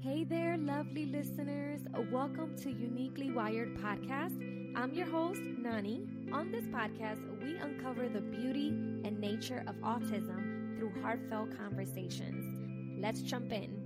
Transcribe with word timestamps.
Hey 0.00 0.24
there, 0.24 0.56
lovely 0.58 1.06
listeners. 1.06 1.80
Welcome 2.10 2.56
to 2.58 2.70
Uniquely 2.70 3.30
Wired 3.30 3.74
Podcast. 3.78 4.36
I'm 4.76 4.92
your 4.92 5.06
host, 5.06 5.40
Nani. 5.40 6.06
On 6.32 6.52
this 6.52 6.64
podcast, 6.64 7.20
we 7.42 7.56
uncover 7.56 8.08
the 8.08 8.20
beauty 8.20 8.68
and 8.68 9.18
nature 9.18 9.64
of 9.66 9.76
autism 9.76 10.76
through 10.76 10.92
heartfelt 11.00 11.56
conversations. 11.56 13.00
Let's 13.00 13.22
jump 13.22 13.52
in. 13.52 13.78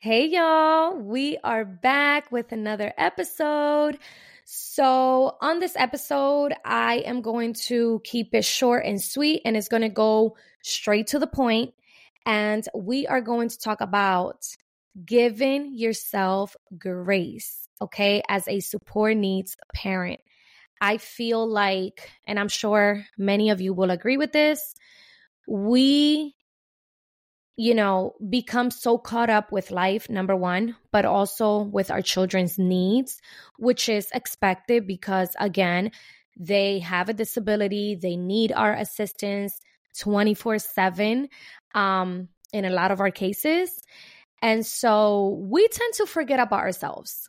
Hey, 0.00 0.26
y'all. 0.26 0.96
We 0.96 1.38
are 1.44 1.64
back 1.64 2.32
with 2.32 2.50
another 2.50 2.92
episode. 2.98 3.98
So, 4.44 5.36
on 5.40 5.60
this 5.60 5.76
episode, 5.76 6.54
I 6.64 6.96
am 6.98 7.20
going 7.20 7.52
to 7.68 8.00
keep 8.02 8.34
it 8.34 8.44
short 8.44 8.86
and 8.86 9.00
sweet, 9.00 9.42
and 9.44 9.56
it's 9.56 9.68
going 9.68 9.82
to 9.82 9.88
go 9.88 10.36
straight 10.62 11.08
to 11.08 11.18
the 11.18 11.26
point 11.26 11.74
and 12.28 12.68
we 12.74 13.06
are 13.06 13.22
going 13.22 13.48
to 13.48 13.58
talk 13.58 13.80
about 13.80 14.46
giving 15.02 15.74
yourself 15.74 16.54
grace, 16.78 17.66
okay, 17.80 18.22
as 18.28 18.46
a 18.46 18.60
support 18.60 19.16
needs 19.16 19.56
parent. 19.74 20.20
I 20.78 20.98
feel 20.98 21.48
like, 21.48 22.10
and 22.26 22.38
I'm 22.38 22.48
sure 22.48 23.06
many 23.16 23.48
of 23.48 23.62
you 23.62 23.72
will 23.72 23.90
agree 23.90 24.18
with 24.18 24.32
this, 24.32 24.74
we, 25.48 26.34
you 27.56 27.74
know, 27.74 28.12
become 28.28 28.70
so 28.70 28.98
caught 28.98 29.30
up 29.30 29.50
with 29.50 29.70
life, 29.70 30.10
number 30.10 30.36
one, 30.36 30.76
but 30.92 31.06
also 31.06 31.62
with 31.62 31.90
our 31.90 32.02
children's 32.02 32.58
needs, 32.58 33.22
which 33.56 33.88
is 33.88 34.06
expected 34.12 34.86
because, 34.86 35.34
again, 35.40 35.92
they 36.38 36.80
have 36.80 37.08
a 37.08 37.14
disability, 37.14 37.94
they 37.94 38.16
need 38.16 38.52
our 38.52 38.74
assistance 38.74 39.58
24 39.98 40.58
7 40.58 41.28
um, 41.74 42.28
in 42.52 42.64
a 42.64 42.70
lot 42.70 42.90
of 42.90 43.00
our 43.00 43.10
cases. 43.10 43.80
And 44.40 44.64
so 44.64 45.38
we 45.40 45.66
tend 45.68 45.94
to 45.94 46.06
forget 46.06 46.40
about 46.40 46.60
ourselves. 46.60 47.28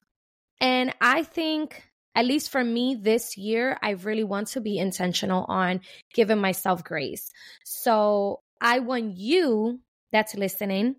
And 0.62 0.94
I 1.02 1.24
think, 1.24 1.84
at 2.16 2.26
least 2.26 2.50
for 2.50 2.64
me 2.64 2.96
this 2.96 3.38
year, 3.38 3.78
I 3.82 3.92
really 3.92 4.24
want 4.24 4.50
to 4.50 4.62
be 4.62 4.78
intentional 4.78 5.46
on 5.48 5.82
giving 6.14 6.40
myself 6.40 6.84
grace. 6.84 7.32
So 7.64 8.42
I 8.60 8.80
want 8.80 9.16
you 9.18 9.80
that's 10.12 10.36
listening 10.36 10.96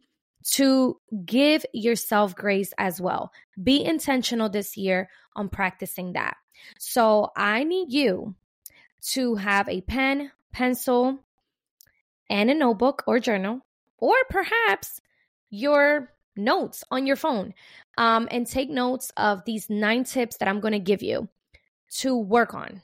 to 0.52 0.98
give 1.24 1.66
yourself 1.74 2.34
grace 2.34 2.72
as 2.78 3.00
well. 3.00 3.32
Be 3.62 3.84
intentional 3.84 4.48
this 4.48 4.76
year 4.76 5.10
on 5.36 5.48
practicing 5.48 6.14
that. 6.14 6.36
So 6.78 7.30
I 7.36 7.64
need 7.64 7.92
you 7.92 8.34
to 9.10 9.34
have 9.34 9.68
a 9.68 9.80
pen, 9.82 10.30
pencil, 10.52 11.18
and 12.30 12.50
a 12.50 12.54
notebook 12.54 13.02
or 13.06 13.18
journal, 13.18 13.60
or 13.98 14.14
perhaps 14.30 15.02
your 15.50 16.12
notes 16.36 16.84
on 16.90 17.06
your 17.06 17.16
phone 17.16 17.52
um, 17.98 18.28
and 18.30 18.46
take 18.46 18.70
notes 18.70 19.12
of 19.16 19.44
these 19.44 19.68
nine 19.68 20.04
tips 20.04 20.38
that 20.38 20.48
I'm 20.48 20.60
going 20.60 20.72
to 20.72 20.78
give 20.78 21.02
you 21.02 21.28
to 21.98 22.16
work 22.16 22.54
on 22.54 22.82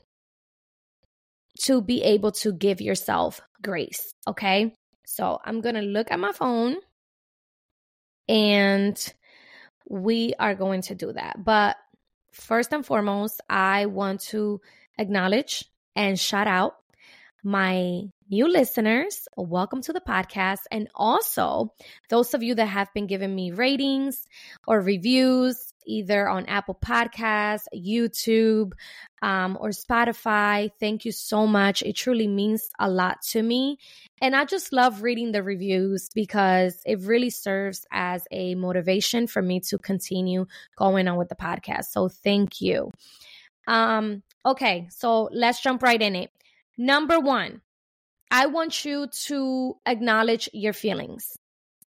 to 1.61 1.81
be 1.81 2.03
able 2.03 2.31
to 2.31 2.51
give 2.53 2.81
yourself 2.81 3.41
grace. 3.63 4.13
Okay. 4.27 4.73
So 5.05 5.39
I'm 5.43 5.61
going 5.61 5.75
to 5.75 5.81
look 5.81 6.11
at 6.11 6.19
my 6.19 6.33
phone 6.33 6.75
and 8.27 9.13
we 9.89 10.33
are 10.37 10.53
going 10.53 10.81
to 10.83 10.95
do 10.95 11.13
that. 11.13 11.43
But 11.43 11.77
first 12.31 12.73
and 12.73 12.85
foremost, 12.85 13.41
I 13.49 13.85
want 13.85 14.21
to 14.25 14.61
acknowledge 14.99 15.65
and 15.95 16.19
shout 16.19 16.47
out 16.47 16.75
my 17.47 18.01
new 18.29 18.51
listeners, 18.51 19.25
welcome 19.37 19.81
to 19.81 19.93
the 19.93 20.01
podcast. 20.01 20.63
And 20.69 20.89
also, 20.93 21.73
those 22.09 22.33
of 22.33 22.43
you 22.43 22.55
that 22.55 22.65
have 22.65 22.93
been 22.93 23.07
giving 23.07 23.33
me 23.33 23.51
ratings 23.51 24.27
or 24.67 24.81
reviews, 24.81 25.73
either 25.85 26.27
on 26.27 26.45
Apple 26.47 26.77
Podcasts, 26.83 27.63
YouTube, 27.73 28.73
um, 29.21 29.57
or 29.61 29.69
Spotify, 29.69 30.69
thank 30.77 31.05
you 31.05 31.13
so 31.13 31.47
much. 31.47 31.83
It 31.83 31.95
truly 31.95 32.27
means 32.27 32.69
a 32.77 32.89
lot 32.89 33.21
to 33.31 33.41
me. 33.41 33.77
And 34.19 34.35
I 34.35 34.43
just 34.43 34.73
love 34.73 35.01
reading 35.01 35.31
the 35.31 35.41
reviews 35.41 36.09
because 36.13 36.81
it 36.85 36.99
really 36.99 37.29
serves 37.29 37.85
as 37.93 38.27
a 38.29 38.55
motivation 38.55 39.25
for 39.25 39.41
me 39.41 39.61
to 39.69 39.77
continue 39.77 40.47
going 40.75 41.07
on 41.07 41.15
with 41.15 41.29
the 41.29 41.35
podcast. 41.35 41.85
So 41.91 42.09
thank 42.09 42.59
you. 42.59 42.91
Um, 43.67 44.23
okay, 44.45 44.89
so 44.91 45.29
let's 45.31 45.61
jump 45.61 45.81
right 45.81 46.01
in 46.01 46.17
it. 46.17 46.29
Number 46.77 47.19
one, 47.19 47.61
I 48.29 48.47
want 48.47 48.85
you 48.85 49.07
to 49.25 49.75
acknowledge 49.85 50.49
your 50.53 50.73
feelings. 50.73 51.37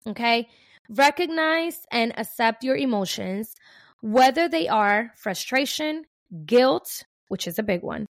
Okay. 0.06 0.48
Recognize 0.88 1.86
and 1.92 2.18
accept 2.18 2.64
your 2.64 2.76
emotions, 2.76 3.54
whether 4.00 4.48
they 4.48 4.66
are 4.66 5.12
frustration, 5.16 6.04
guilt, 6.46 7.04
which 7.28 7.46
is 7.46 7.58
a 7.58 7.62
big 7.62 7.82
one, 7.82 8.06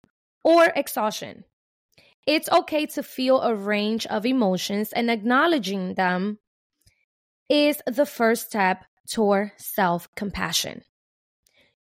or 0.43 0.65
exhaustion. 0.75 1.43
It's 2.27 2.49
okay 2.49 2.85
to 2.87 3.01
feel 3.01 3.41
a 3.41 3.55
range 3.55 4.05
of 4.05 4.25
emotions, 4.25 4.91
and 4.91 5.09
acknowledging 5.09 5.95
them 5.95 6.39
is 7.49 7.81
the 7.87 8.05
first 8.05 8.47
step 8.47 8.83
toward 9.09 9.53
self 9.57 10.13
compassion. 10.15 10.83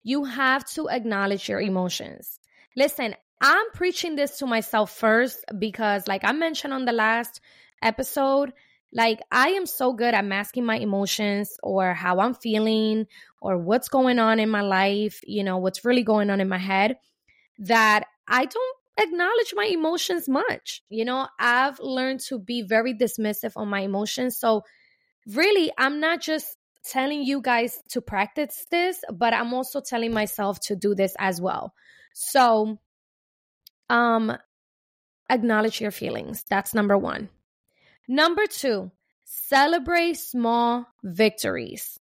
You 0.03 0.25
have 0.25 0.69
to 0.71 0.89
acknowledge 0.89 1.49
your 1.49 1.61
emotions. 1.61 2.41
Listen, 2.77 3.15
I'm 3.43 3.71
preaching 3.75 4.15
this 4.15 4.39
to 4.39 4.47
myself 4.47 4.93
first 4.93 5.45
because, 5.59 6.07
like 6.07 6.23
I 6.25 6.31
mentioned 6.31 6.73
on 6.73 6.85
the 6.85 6.93
last 6.93 7.41
episode, 7.83 8.53
like 8.93 9.21
I 9.33 9.49
am 9.49 9.67
so 9.67 9.95
good 9.95 10.15
at 10.15 10.25
masking 10.25 10.65
my 10.65 10.77
emotions 10.77 11.57
or 11.61 11.93
how 11.93 12.21
I'm 12.21 12.35
feeling 12.35 13.07
or 13.41 13.59
what's 13.59 13.89
going 13.89 14.21
on 14.21 14.39
in 14.39 14.49
my 14.49 14.61
life, 14.61 15.21
you 15.27 15.43
know, 15.43 15.59
what's 15.59 15.85
really 15.85 16.05
going 16.05 16.31
on 16.31 16.41
in 16.41 16.49
my 16.49 16.59
head, 16.59 16.99
that 17.59 18.05
I 18.29 18.45
don't 18.45 18.77
acknowledge 18.97 19.55
my 19.57 19.65
emotions 19.65 20.29
much. 20.29 20.83
You 20.89 21.05
know, 21.05 21.27
I've 21.41 21.81
learned 21.81 22.21
to 22.29 22.39
be 22.39 22.63
very 22.63 22.95
dismissive 22.95 23.55
on 23.57 23.67
my 23.67 23.81
emotions. 23.81 24.39
So, 24.39 24.63
really, 25.27 25.73
I'm 25.77 25.99
not 25.99 26.21
just 26.21 26.57
telling 26.85 27.25
you 27.25 27.41
guys 27.41 27.83
to 27.89 28.01
practice 28.01 28.67
this, 28.71 29.03
but 29.13 29.35
I'm 29.35 29.53
also 29.53 29.81
telling 29.81 30.15
myself 30.15 30.61
to 30.61 30.77
do 30.77 30.95
this 30.95 31.17
as 31.19 31.41
well. 31.41 31.75
So, 32.13 32.79
um, 33.93 34.37
acknowledge 35.29 35.81
your 35.81 35.91
feelings. 35.91 36.45
That's 36.49 36.75
number 36.75 36.97
one. 36.97 37.29
Number 38.09 38.47
two, 38.47 38.91
celebrate 39.25 40.15
small 40.15 40.87
victories. 41.05 42.01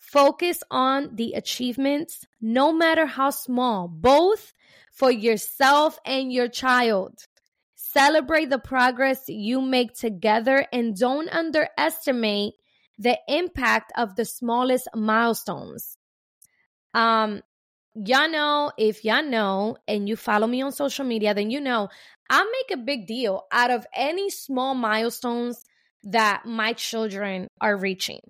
Focus 0.00 0.62
on 0.70 1.14
the 1.16 1.34
achievements, 1.34 2.24
no 2.40 2.72
matter 2.72 3.04
how 3.04 3.30
small, 3.30 3.86
both 3.86 4.52
for 4.92 5.10
yourself 5.10 5.98
and 6.06 6.32
your 6.32 6.48
child. 6.48 7.18
Celebrate 7.74 8.46
the 8.46 8.58
progress 8.58 9.24
you 9.28 9.60
make 9.60 9.94
together 9.94 10.66
and 10.72 10.96
don't 10.96 11.28
underestimate 11.28 12.54
the 12.98 13.18
impact 13.28 13.92
of 13.96 14.16
the 14.16 14.24
smallest 14.24 14.88
milestones. 14.94 15.96
Um, 16.92 17.42
y'all 17.94 18.28
know 18.28 18.72
if 18.78 19.04
y'all 19.04 19.22
know 19.22 19.76
and 19.86 20.08
you 20.08 20.16
follow 20.16 20.46
me 20.46 20.62
on 20.62 20.72
social 20.72 21.04
media, 21.04 21.34
then 21.34 21.50
you 21.50 21.60
know 21.60 21.88
I 22.30 22.42
make 22.42 22.78
a 22.78 22.82
big 22.82 23.06
deal 23.06 23.44
out 23.52 23.70
of 23.70 23.86
any 23.94 24.30
small 24.30 24.74
milestones 24.74 25.62
that 26.04 26.44
my 26.46 26.72
children 26.72 27.48
are 27.60 27.76
reaching. 27.76 28.20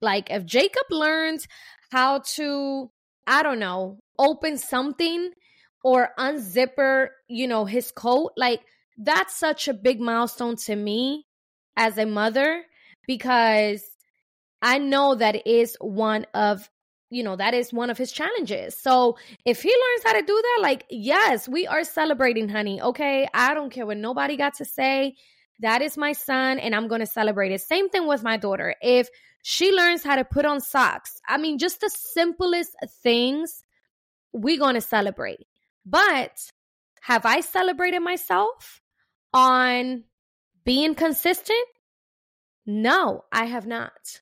Like 0.00 0.30
if 0.30 0.44
Jacob 0.44 0.84
learns 0.90 1.46
how 1.90 2.20
to, 2.34 2.90
I 3.26 3.42
don't 3.42 3.58
know, 3.58 3.98
open 4.18 4.58
something 4.58 5.30
or 5.82 6.10
unzipper, 6.18 7.08
you 7.28 7.48
know, 7.48 7.64
his 7.64 7.90
coat, 7.90 8.32
like 8.36 8.60
that's 8.98 9.36
such 9.36 9.68
a 9.68 9.74
big 9.74 10.00
milestone 10.00 10.56
to 10.56 10.76
me 10.76 11.24
as 11.76 11.98
a 11.98 12.06
mother 12.06 12.64
because 13.06 13.82
I 14.60 14.78
know 14.78 15.14
that 15.14 15.46
is 15.46 15.76
one 15.80 16.26
of 16.34 16.68
you 17.10 17.22
know 17.22 17.36
that 17.36 17.54
is 17.54 17.72
one 17.72 17.90
of 17.90 17.98
his 17.98 18.12
challenges. 18.12 18.76
So 18.76 19.16
if 19.44 19.62
he 19.62 19.70
learns 19.70 20.04
how 20.04 20.12
to 20.12 20.26
do 20.26 20.42
that 20.42 20.58
like 20.62 20.84
yes 20.90 21.48
we 21.48 21.66
are 21.66 21.84
celebrating 21.84 22.48
honey 22.48 22.80
okay? 22.80 23.28
I 23.32 23.54
don't 23.54 23.70
care 23.70 23.86
what 23.86 23.96
nobody 23.96 24.36
got 24.36 24.54
to 24.54 24.64
say. 24.64 25.16
That 25.60 25.82
is 25.82 25.96
my 25.96 26.12
son 26.12 26.58
and 26.58 26.74
i'm 26.74 26.88
going 26.88 27.00
to 27.00 27.06
celebrate 27.06 27.52
it. 27.52 27.60
Same 27.60 27.88
thing 27.88 28.06
with 28.06 28.22
my 28.22 28.36
daughter. 28.36 28.74
If 28.82 29.08
she 29.42 29.72
learns 29.72 30.02
how 30.02 30.16
to 30.16 30.24
put 30.24 30.44
on 30.44 30.60
socks 30.60 31.20
i 31.28 31.38
mean 31.38 31.58
just 31.58 31.80
the 31.80 31.90
simplest 31.90 32.74
things 33.02 33.62
we're 34.32 34.58
going 34.58 34.74
to 34.74 34.80
celebrate. 34.80 35.46
But 35.86 36.32
have 37.00 37.24
i 37.24 37.40
celebrated 37.40 38.00
myself 38.00 38.82
on 39.32 40.04
being 40.64 40.94
consistent? 40.94 41.66
No 42.66 43.24
i 43.32 43.46
have 43.46 43.66
not 43.66 44.20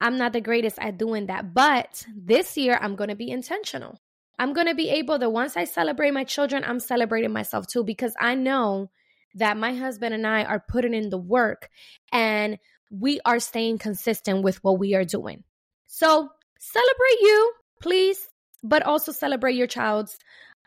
I'm 0.00 0.16
not 0.16 0.32
the 0.32 0.40
greatest 0.40 0.78
at 0.78 0.98
doing 0.98 1.26
that. 1.26 1.52
But 1.52 2.06
this 2.16 2.56
year, 2.56 2.78
I'm 2.80 2.96
going 2.96 3.10
to 3.10 3.16
be 3.16 3.30
intentional. 3.30 4.00
I'm 4.38 4.54
going 4.54 4.68
to 4.68 4.74
be 4.74 4.88
able 4.88 5.18
to, 5.18 5.28
once 5.28 5.56
I 5.56 5.64
celebrate 5.64 6.12
my 6.12 6.24
children, 6.24 6.64
I'm 6.64 6.80
celebrating 6.80 7.32
myself 7.32 7.66
too, 7.66 7.84
because 7.84 8.14
I 8.18 8.34
know 8.34 8.90
that 9.34 9.56
my 9.56 9.74
husband 9.74 10.14
and 10.14 10.26
I 10.26 10.44
are 10.44 10.64
putting 10.66 10.94
in 10.94 11.10
the 11.10 11.18
work 11.18 11.68
and 12.10 12.58
we 12.90 13.20
are 13.24 13.38
staying 13.38 13.78
consistent 13.78 14.42
with 14.42 14.64
what 14.64 14.78
we 14.78 14.94
are 14.94 15.04
doing. 15.04 15.44
So 15.86 16.28
celebrate 16.58 17.20
you, 17.20 17.52
please, 17.80 18.28
but 18.62 18.82
also 18.82 19.12
celebrate 19.12 19.54
your 19.54 19.66
child's 19.66 20.18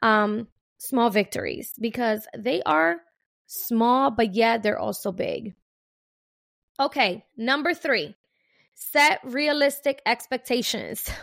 um, 0.01 0.47
small 0.77 1.09
victories 1.09 1.74
because 1.80 2.27
they 2.38 2.62
are 2.63 2.97
small, 3.47 4.12
but 4.12 4.35
yet 4.35 4.63
they're 4.63 4.80
also 4.80 5.12
big. 5.12 5.56
Okay, 6.80 7.25
number 7.38 7.74
three, 7.74 8.15
set 8.75 9.19
realistic 9.23 10.01
expectations. 10.05 11.09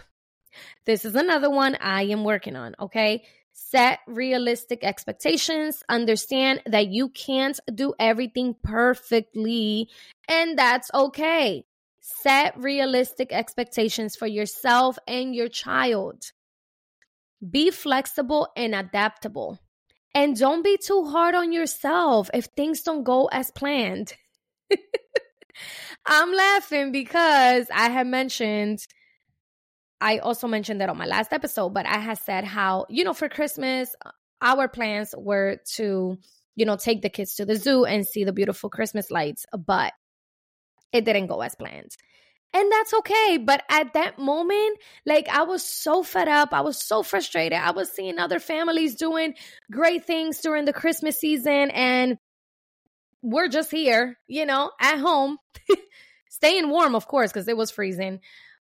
This 0.84 1.04
is 1.04 1.14
another 1.14 1.50
one 1.50 1.76
I 1.80 2.02
am 2.04 2.24
working 2.24 2.56
on, 2.56 2.74
okay? 2.80 3.22
Set 3.52 4.00
realistic 4.06 4.82
expectations. 4.82 5.82
Understand 5.88 6.62
that 6.66 6.88
you 6.88 7.08
can't 7.10 7.58
do 7.72 7.94
everything 7.98 8.56
perfectly, 8.62 9.88
and 10.28 10.58
that's 10.58 10.90
okay. 10.92 11.64
Set 12.00 12.58
realistic 12.58 13.32
expectations 13.32 14.16
for 14.16 14.26
yourself 14.26 14.98
and 15.06 15.34
your 15.34 15.48
child. 15.48 16.32
Be 17.48 17.70
flexible 17.70 18.48
and 18.56 18.74
adaptable. 18.74 19.58
And 20.14 20.36
don't 20.36 20.64
be 20.64 20.76
too 20.76 21.04
hard 21.04 21.34
on 21.34 21.52
yourself 21.52 22.30
if 22.34 22.46
things 22.46 22.82
don't 22.82 23.04
go 23.04 23.26
as 23.26 23.50
planned. 23.50 24.14
I'm 26.06 26.32
laughing 26.32 26.92
because 26.92 27.66
I 27.72 27.90
had 27.90 28.06
mentioned, 28.06 28.86
I 30.00 30.18
also 30.18 30.46
mentioned 30.48 30.80
that 30.80 30.88
on 30.88 30.96
my 30.98 31.06
last 31.06 31.32
episode, 31.32 31.70
but 31.70 31.86
I 31.86 31.98
had 31.98 32.18
said 32.18 32.44
how, 32.44 32.86
you 32.88 33.04
know, 33.04 33.12
for 33.12 33.28
Christmas, 33.28 33.94
our 34.40 34.68
plans 34.68 35.14
were 35.16 35.58
to, 35.74 36.18
you 36.56 36.64
know, 36.64 36.76
take 36.76 37.02
the 37.02 37.10
kids 37.10 37.34
to 37.36 37.44
the 37.44 37.56
zoo 37.56 37.84
and 37.84 38.06
see 38.06 38.24
the 38.24 38.32
beautiful 38.32 38.70
Christmas 38.70 39.10
lights, 39.10 39.44
but 39.66 39.92
it 40.92 41.04
didn't 41.04 41.26
go 41.26 41.40
as 41.40 41.54
planned. 41.54 41.96
And 42.52 42.70
that's 42.72 42.92
okay. 42.94 43.38
But 43.38 43.62
at 43.68 43.92
that 43.92 44.18
moment, 44.18 44.78
like 45.06 45.28
I 45.28 45.42
was 45.42 45.62
so 45.62 46.02
fed 46.02 46.26
up. 46.26 46.52
I 46.52 46.62
was 46.62 46.82
so 46.82 47.02
frustrated. 47.02 47.58
I 47.58 47.70
was 47.70 47.92
seeing 47.92 48.18
other 48.18 48.40
families 48.40 48.96
doing 48.96 49.34
great 49.70 50.04
things 50.04 50.40
during 50.40 50.64
the 50.64 50.72
Christmas 50.72 51.18
season. 51.18 51.70
And 51.70 52.18
we're 53.22 53.48
just 53.48 53.70
here, 53.70 54.18
you 54.26 54.46
know, 54.46 54.70
at 54.80 54.98
home, 54.98 55.38
staying 56.30 56.68
warm, 56.70 56.94
of 56.94 57.06
course, 57.06 57.32
because 57.32 57.48
it 57.48 57.56
was 57.56 57.70
freezing. 57.70 58.20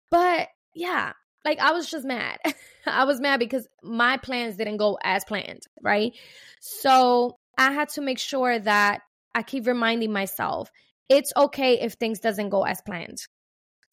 But 0.09 0.48
yeah, 0.74 1.13
like 1.45 1.59
I 1.59 1.71
was 1.71 1.89
just 1.89 2.06
mad. 2.06 2.38
I 2.86 3.06
was 3.06 3.19
mad 3.19 3.39
because 3.39 3.68
my 3.83 4.18
plans 4.18 4.57
didn't 4.57 4.77
go 4.77 4.98
as 5.04 5.24
planned, 5.25 5.63
right? 5.81 6.12
So 6.59 7.38
I 7.57 7.71
had 7.71 7.89
to 7.89 8.01
make 8.01 8.19
sure 8.19 8.57
that 8.59 9.01
I 9.36 9.44
keep 9.44 9.68
reminding 9.68 10.12
myself 10.12 10.71
it's 11.09 11.31
okay 11.36 11.80
if 11.80 11.94
things 11.94 12.19
doesn't 12.19 12.50
go 12.50 12.63
as 12.63 12.81
planned 12.81 13.19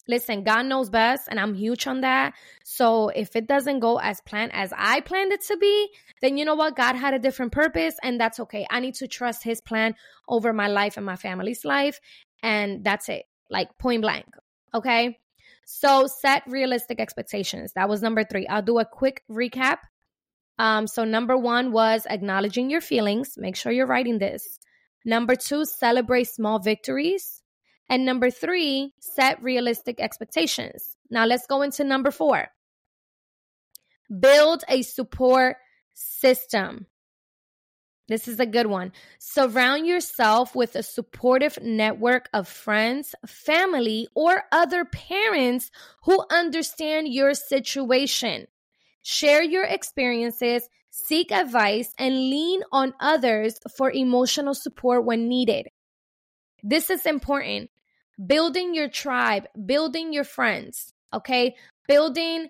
listen, 0.07 0.43
God 0.43 0.65
knows 0.65 0.89
best, 0.89 1.27
and 1.29 1.39
I'm 1.39 1.53
huge 1.53 1.87
on 1.87 2.01
that. 2.01 2.33
So 2.63 3.09
if 3.09 3.35
it 3.35 3.47
doesn't 3.47 3.79
go 3.79 3.99
as 3.99 4.21
planned 4.21 4.53
as 4.53 4.73
I 4.75 5.01
planned 5.01 5.31
it 5.31 5.41
to 5.47 5.57
be, 5.57 5.89
then 6.21 6.37
you 6.37 6.45
know 6.45 6.55
what? 6.55 6.75
God 6.75 6.95
had 6.95 7.13
a 7.13 7.19
different 7.19 7.51
purpose, 7.51 7.95
and 8.03 8.19
that's 8.19 8.39
okay. 8.41 8.65
I 8.69 8.79
need 8.79 8.95
to 8.95 9.07
trust 9.07 9.43
His 9.43 9.61
plan 9.61 9.95
over 10.27 10.53
my 10.53 10.67
life 10.67 10.97
and 10.97 11.05
my 11.05 11.15
family's 11.15 11.65
life, 11.65 11.99
and 12.43 12.83
that's 12.83 13.09
it. 13.09 13.23
Like 13.49 13.77
point 13.77 14.01
blank. 14.01 14.25
Okay. 14.73 15.19
So 15.65 16.05
set 16.05 16.43
realistic 16.45 16.99
expectations. 16.99 17.73
That 17.73 17.89
was 17.89 18.01
number 18.01 18.23
three. 18.23 18.45
I'll 18.47 18.61
do 18.61 18.77
a 18.79 18.85
quick 18.85 19.23
recap. 19.29 19.77
Um, 20.59 20.87
so 20.87 21.03
number 21.03 21.35
one 21.37 21.71
was 21.71 22.05
acknowledging 22.09 22.69
your 22.69 22.81
feelings. 22.81 23.33
Make 23.37 23.55
sure 23.55 23.71
you're 23.71 23.87
writing 23.87 24.19
this. 24.19 24.59
Number 25.03 25.35
two, 25.35 25.65
celebrate 25.65 26.25
small 26.25 26.59
victories. 26.59 27.41
And 27.89 28.05
number 28.05 28.31
three, 28.31 28.93
set 28.99 29.41
realistic 29.43 29.99
expectations. 29.99 30.97
Now 31.09 31.25
let's 31.25 31.45
go 31.45 31.61
into 31.61 31.83
number 31.83 32.11
four. 32.11 32.47
Build 34.19 34.63
a 34.67 34.81
support 34.81 35.57
system. 35.93 36.87
This 38.07 38.27
is 38.27 38.39
a 38.39 38.45
good 38.45 38.67
one. 38.67 38.91
Surround 39.17 39.87
yourself 39.87 40.55
with 40.55 40.75
a 40.75 40.83
supportive 40.83 41.57
network 41.61 42.29
of 42.33 42.47
friends, 42.47 43.15
family, 43.25 44.07
or 44.13 44.43
other 44.51 44.85
parents 44.85 45.71
who 46.03 46.23
understand 46.29 47.07
your 47.07 47.33
situation. 47.33 48.45
Share 49.01 49.43
your 49.43 49.63
experiences, 49.63 50.69
seek 50.91 51.31
advice, 51.31 51.93
and 51.97 52.13
lean 52.13 52.61
on 52.71 52.93
others 52.99 53.57
for 53.75 53.91
emotional 53.91 54.53
support 54.53 55.03
when 55.03 55.27
needed. 55.27 55.67
This 56.61 56.89
is 56.91 57.05
important 57.07 57.69
building 58.23 58.73
your 58.73 58.89
tribe, 58.89 59.47
building 59.65 60.13
your 60.13 60.23
friends, 60.23 60.93
okay? 61.13 61.55
Building, 61.87 62.49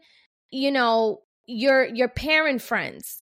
you 0.52 0.72
know, 0.72 1.22
your 1.48 1.86
your 1.86 2.10
parent 2.10 2.62
friends 2.62 3.22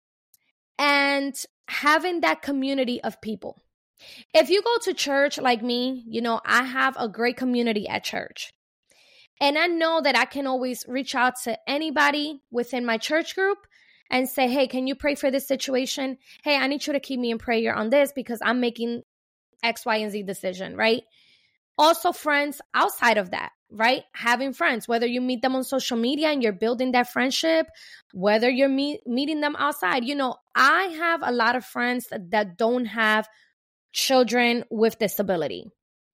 and 0.78 1.36
having 1.68 2.22
that 2.22 2.42
community 2.42 3.02
of 3.02 3.22
people. 3.22 3.62
If 4.34 4.50
you 4.50 4.62
go 4.62 4.78
to 4.84 4.94
church 4.94 5.38
like 5.38 5.62
me, 5.62 6.04
you 6.08 6.22
know, 6.22 6.40
I 6.46 6.64
have 6.64 6.96
a 6.98 7.10
great 7.10 7.38
community 7.38 7.88
at 7.88 8.04
church. 8.04 8.52
And 9.42 9.58
I 9.58 9.68
know 9.68 10.02
that 10.02 10.18
I 10.18 10.26
can 10.26 10.48
always 10.48 10.86
reach 10.88 11.16
out 11.16 11.34
to 11.44 11.58
anybody 11.70 12.42
within 12.52 12.86
my 12.86 12.98
church 12.98 13.36
group 13.36 13.58
and 14.10 14.28
say, 14.28 14.48
hey, 14.48 14.68
can 14.68 14.88
you 14.88 14.96
pray 14.96 15.16
for 15.16 15.32
this 15.32 15.48
situation? 15.48 16.18
Hey, 16.44 16.58
I 16.58 16.68
need 16.68 16.86
you 16.86 16.94
to 16.94 17.00
keep 17.00 17.20
me 17.20 17.32
in 17.32 17.38
prayer 17.38 17.74
on 17.74 17.90
this 17.90 18.12
because 18.12 18.40
I'm 18.42 18.60
making 18.60 19.04
X, 19.64 19.86
Y, 19.86 19.98
and 19.98 20.12
Z 20.12 20.24
decision, 20.24 20.76
right? 20.76 21.04
Also 21.80 22.12
friends 22.12 22.62
outside 22.76 23.18
of 23.18 23.31
that 23.31 23.52
right? 23.72 24.04
Having 24.14 24.54
friends 24.54 24.88
whether 24.88 25.06
you 25.06 25.22
meet 25.22 25.42
them 25.42 25.56
on 25.56 25.64
social 25.64 25.98
media 25.98 26.30
and 26.30 26.42
you're 26.42 26.52
building 26.52 26.92
that 26.94 27.12
friendship 27.12 27.68
whether 28.14 28.50
you're 28.50 28.68
meet, 28.70 29.06
meeting 29.06 29.42
them 29.42 29.56
outside. 29.58 30.04
You 30.06 30.16
know 30.16 30.36
i 30.56 30.84
have 30.98 31.22
a 31.24 31.31
lot 31.31 31.56
of 31.56 31.66
friends 31.66 32.08
that, 32.08 32.31
that 32.31 32.58
don't 32.58 32.86
have 32.86 33.28
children 33.94 34.66
with 34.70 35.00
disability. 35.00 35.66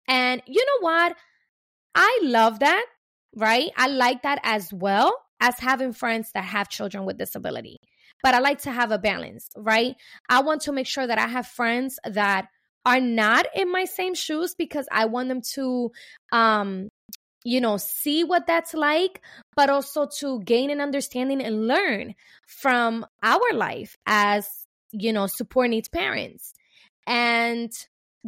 And 0.09 0.43
you 0.47 0.65
know 0.67 0.87
what? 0.87 1.17
I 1.95 2.21
love 2.23 2.59
that 2.61 2.85
right? 3.35 3.71
I 3.77 3.87
like 3.89 4.23
that 4.23 4.41
as 4.43 4.73
well 4.73 5.17
as 5.41 5.59
having 5.59 5.93
friends 5.93 6.31
that 6.35 6.45
have 6.45 6.69
children 6.69 7.05
with 7.05 7.19
disability. 7.19 7.81
But 8.23 8.35
i 8.35 8.39
like 8.39 8.63
to 8.63 8.71
have 8.71 8.93
a 8.93 8.99
balance 8.99 9.51
right? 9.57 9.95
I 10.29 10.41
want 10.43 10.63
to 10.63 10.73
make 10.73 10.87
sure 10.87 11.07
that 11.07 11.19
i 11.19 11.27
have 11.27 11.47
friends 11.47 11.99
that 12.05 12.49
are 12.85 13.01
not 13.01 13.47
in 13.55 13.71
my 13.71 13.85
same 13.85 14.15
shoes 14.15 14.55
because 14.57 14.87
I 14.91 15.07
want 15.07 15.29
them 15.29 15.43
to 15.55 15.93
um 16.33 16.89
you 17.45 17.61
know 17.61 17.77
see 17.77 18.25
what 18.25 18.47
that's 18.47 18.75
like 18.75 19.21
but 19.57 19.71
also 19.71 20.07
to 20.19 20.41
gain 20.41 20.71
an 20.71 20.81
understanding 20.81 21.43
and 21.43 21.67
learn 21.67 22.15
from 22.47 23.05
our 23.23 23.53
life 23.53 23.97
as 24.07 24.49
you 24.93 25.13
know 25.13 25.27
support 25.27 25.71
needs 25.71 25.89
parents 25.89 26.53
and 27.07 27.73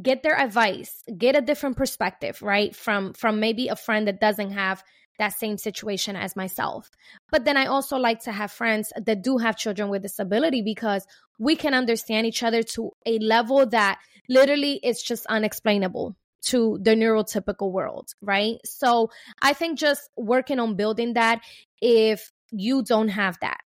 get 0.01 0.23
their 0.23 0.39
advice 0.39 1.03
get 1.17 1.37
a 1.37 1.41
different 1.41 1.77
perspective 1.77 2.43
right 2.43 2.75
from 2.75 3.13
from 3.13 3.39
maybe 3.39 3.69
a 3.69 3.77
friend 3.77 4.09
that 4.09 4.21
doesn't 4.21 4.51
have 4.51 4.83
that 5.19 5.39
same 5.39 5.57
situation 5.57 6.17
as 6.17 6.37
myself. 6.37 6.91
But 7.31 7.45
then 7.45 7.57
I 7.57 7.67
also 7.67 7.97
like 7.97 8.21
to 8.25 8.33
have 8.33 8.51
friends 8.51 8.93
that 8.97 9.23
do 9.23 9.39
have 9.39 9.57
children 9.57 9.89
with 9.89 10.03
disability 10.03 10.63
because 10.63 11.07
we 11.39 11.57
can 11.57 11.75
understand 11.75 12.27
each 12.27 12.43
other 12.43 12.63
to 12.63 12.93
a 13.07 13.19
level 13.19 13.67
that 13.67 13.99
literally 14.29 14.81
is 14.83 15.03
just 15.03 15.27
unexplainable 15.27 16.17
to 16.43 16.79
the 16.83 16.95
neurotypical 16.95 17.71
world, 17.71 18.13
right? 18.21 18.59
So 18.65 19.11
I 19.41 19.53
think 19.55 19.79
just 19.79 20.11
working 20.17 20.61
on 20.61 20.77
building 20.77 21.15
that 21.15 21.41
if 21.81 22.31
you 22.51 22.83
don't 22.83 23.09
have 23.09 23.39
that. 23.41 23.59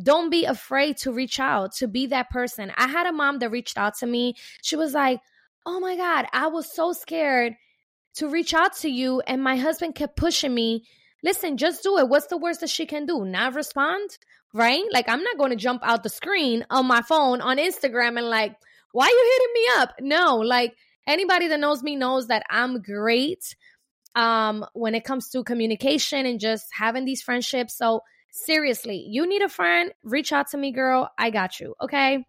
Don't 0.00 0.30
be 0.30 0.46
afraid 0.46 0.96
to 0.98 1.12
reach 1.12 1.38
out, 1.38 1.74
to 1.76 1.88
be 1.88 2.06
that 2.06 2.30
person. 2.30 2.72
I 2.76 2.86
had 2.86 3.06
a 3.06 3.12
mom 3.12 3.40
that 3.40 3.50
reached 3.50 3.76
out 3.76 3.98
to 3.98 4.06
me. 4.06 4.36
She 4.62 4.76
was 4.76 4.94
like, 4.94 5.20
Oh 5.66 5.78
my 5.80 5.96
God, 5.96 6.26
I 6.32 6.48
was 6.48 6.72
so 6.72 6.92
scared 6.92 7.54
to 8.14 8.28
reach 8.28 8.54
out 8.54 8.76
to 8.76 8.88
you 8.88 9.20
and 9.26 9.42
my 9.42 9.56
husband 9.56 9.94
kept 9.94 10.16
pushing 10.16 10.54
me 10.54 10.84
listen 11.22 11.56
just 11.56 11.82
do 11.82 11.98
it. 11.98 12.08
What's 12.08 12.26
the 12.26 12.36
worst 12.36 12.60
that 12.60 12.70
she 12.70 12.86
can 12.86 13.06
do? 13.06 13.24
Not 13.24 13.54
respond? 13.54 14.10
Right? 14.54 14.82
Like 14.92 15.08
i'm 15.08 15.22
not 15.22 15.38
going 15.38 15.50
to 15.50 15.56
jump 15.56 15.82
out 15.84 16.02
the 16.02 16.10
screen 16.10 16.66
on 16.68 16.86
my 16.86 17.02
phone 17.02 17.40
on 17.40 17.56
instagram 17.56 18.18
and 18.18 18.28
like 18.28 18.54
why 18.92 19.06
you 19.06 19.38
hitting 19.38 19.54
me 19.54 19.82
up? 19.82 19.94
No 20.00 20.36
like 20.36 20.74
anybody 21.06 21.48
that 21.48 21.58
knows 21.60 21.82
me 21.82 21.96
knows 21.96 22.26
that 22.28 22.44
i'm 22.50 22.80
great 22.82 23.56
um 24.14 24.64
when 24.74 24.94
it 24.94 25.04
comes 25.04 25.30
to 25.30 25.42
communication 25.42 26.26
and 26.26 26.38
just 26.38 26.66
having 26.72 27.04
these 27.04 27.22
friendships. 27.22 27.76
So 27.76 28.02
seriously 28.30 29.06
you 29.08 29.26
need 29.26 29.42
a 29.42 29.48
friend 29.48 29.92
reach 30.04 30.32
out 30.32 30.48
to 30.50 30.58
me 30.58 30.72
girl. 30.72 31.10
I 31.16 31.30
got 31.30 31.60
you 31.60 31.74
okay? 31.80 32.26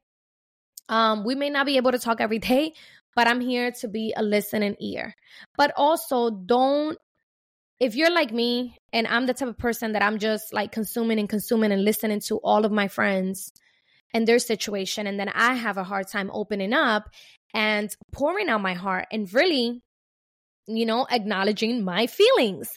Um 0.87 1.25
we 1.25 1.35
may 1.35 1.49
not 1.49 1.65
be 1.65 1.75
able 1.75 1.91
to 1.91 1.99
talk 1.99 2.21
every 2.21 2.39
day 2.39 2.73
but 3.15 3.27
I'm 3.27 3.41
here 3.41 3.71
to 3.71 3.87
be 3.87 4.13
a 4.15 4.23
listening 4.23 4.75
ear. 4.79 5.15
But 5.57 5.73
also, 5.75 6.29
don't, 6.29 6.97
if 7.79 7.95
you're 7.95 8.13
like 8.13 8.31
me 8.31 8.77
and 8.91 9.07
I'm 9.07 9.25
the 9.25 9.33
type 9.33 9.49
of 9.49 9.57
person 9.57 9.93
that 9.93 10.03
I'm 10.03 10.19
just 10.19 10.53
like 10.53 10.71
consuming 10.71 11.19
and 11.19 11.29
consuming 11.29 11.71
and 11.71 11.83
listening 11.83 12.21
to 12.21 12.37
all 12.37 12.65
of 12.65 12.71
my 12.71 12.87
friends 12.87 13.51
and 14.13 14.27
their 14.27 14.39
situation, 14.39 15.07
and 15.07 15.19
then 15.19 15.29
I 15.29 15.53
have 15.55 15.77
a 15.77 15.83
hard 15.83 16.07
time 16.07 16.29
opening 16.33 16.73
up 16.73 17.09
and 17.53 17.95
pouring 18.11 18.49
out 18.49 18.61
my 18.61 18.73
heart 18.73 19.07
and 19.11 19.31
really, 19.33 19.81
you 20.67 20.85
know, 20.85 21.05
acknowledging 21.09 21.83
my 21.83 22.07
feelings. 22.07 22.69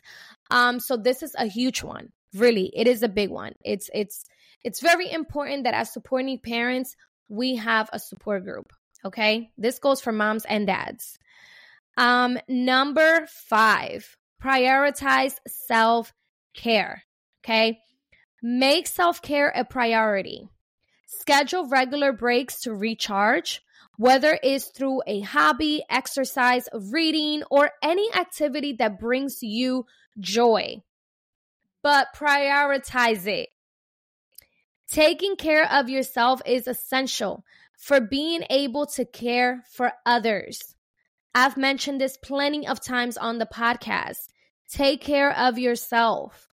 Um, 0.50 0.80
so 0.80 0.96
this 0.96 1.22
is 1.22 1.34
a 1.38 1.46
huge 1.46 1.82
one. 1.82 2.10
Really, 2.34 2.70
it 2.74 2.86
is 2.86 3.02
a 3.02 3.08
big 3.08 3.30
one. 3.30 3.54
It's 3.64 3.88
it's 3.94 4.24
it's 4.62 4.80
very 4.80 5.10
important 5.10 5.64
that 5.64 5.74
as 5.74 5.92
supporting 5.92 6.38
parents, 6.38 6.96
we 7.28 7.56
have 7.56 7.88
a 7.92 7.98
support 7.98 8.44
group. 8.44 8.72
Okay. 9.04 9.50
This 9.56 9.78
goes 9.78 10.00
for 10.00 10.12
moms 10.12 10.44
and 10.44 10.66
dads. 10.66 11.18
Um, 11.96 12.38
number 12.48 13.26
five, 13.26 14.16
prioritize 14.42 15.34
self 15.46 16.12
care. 16.54 17.02
Okay. 17.44 17.80
Make 18.42 18.86
self 18.86 19.22
care 19.22 19.52
a 19.54 19.64
priority. 19.64 20.48
Schedule 21.06 21.68
regular 21.68 22.12
breaks 22.12 22.60
to 22.62 22.74
recharge, 22.74 23.62
whether 23.96 24.38
it's 24.42 24.66
through 24.66 25.02
a 25.06 25.20
hobby, 25.20 25.82
exercise, 25.88 26.68
reading, 26.72 27.42
or 27.50 27.70
any 27.82 28.12
activity 28.14 28.74
that 28.74 29.00
brings 29.00 29.42
you 29.42 29.86
joy. 30.18 30.82
But 31.82 32.08
prioritize 32.14 33.26
it. 33.26 33.48
Taking 34.90 35.36
care 35.36 35.70
of 35.70 35.88
yourself 35.88 36.40
is 36.46 36.68
essential 36.68 37.44
for 37.76 38.00
being 38.00 38.44
able 38.50 38.86
to 38.86 39.04
care 39.04 39.64
for 39.70 39.92
others. 40.04 40.74
I've 41.34 41.56
mentioned 41.56 42.00
this 42.00 42.16
plenty 42.16 42.66
of 42.66 42.80
times 42.80 43.16
on 43.16 43.38
the 43.38 43.46
podcast. 43.46 44.28
Take 44.70 45.00
care 45.00 45.36
of 45.36 45.58
yourself. 45.58 46.48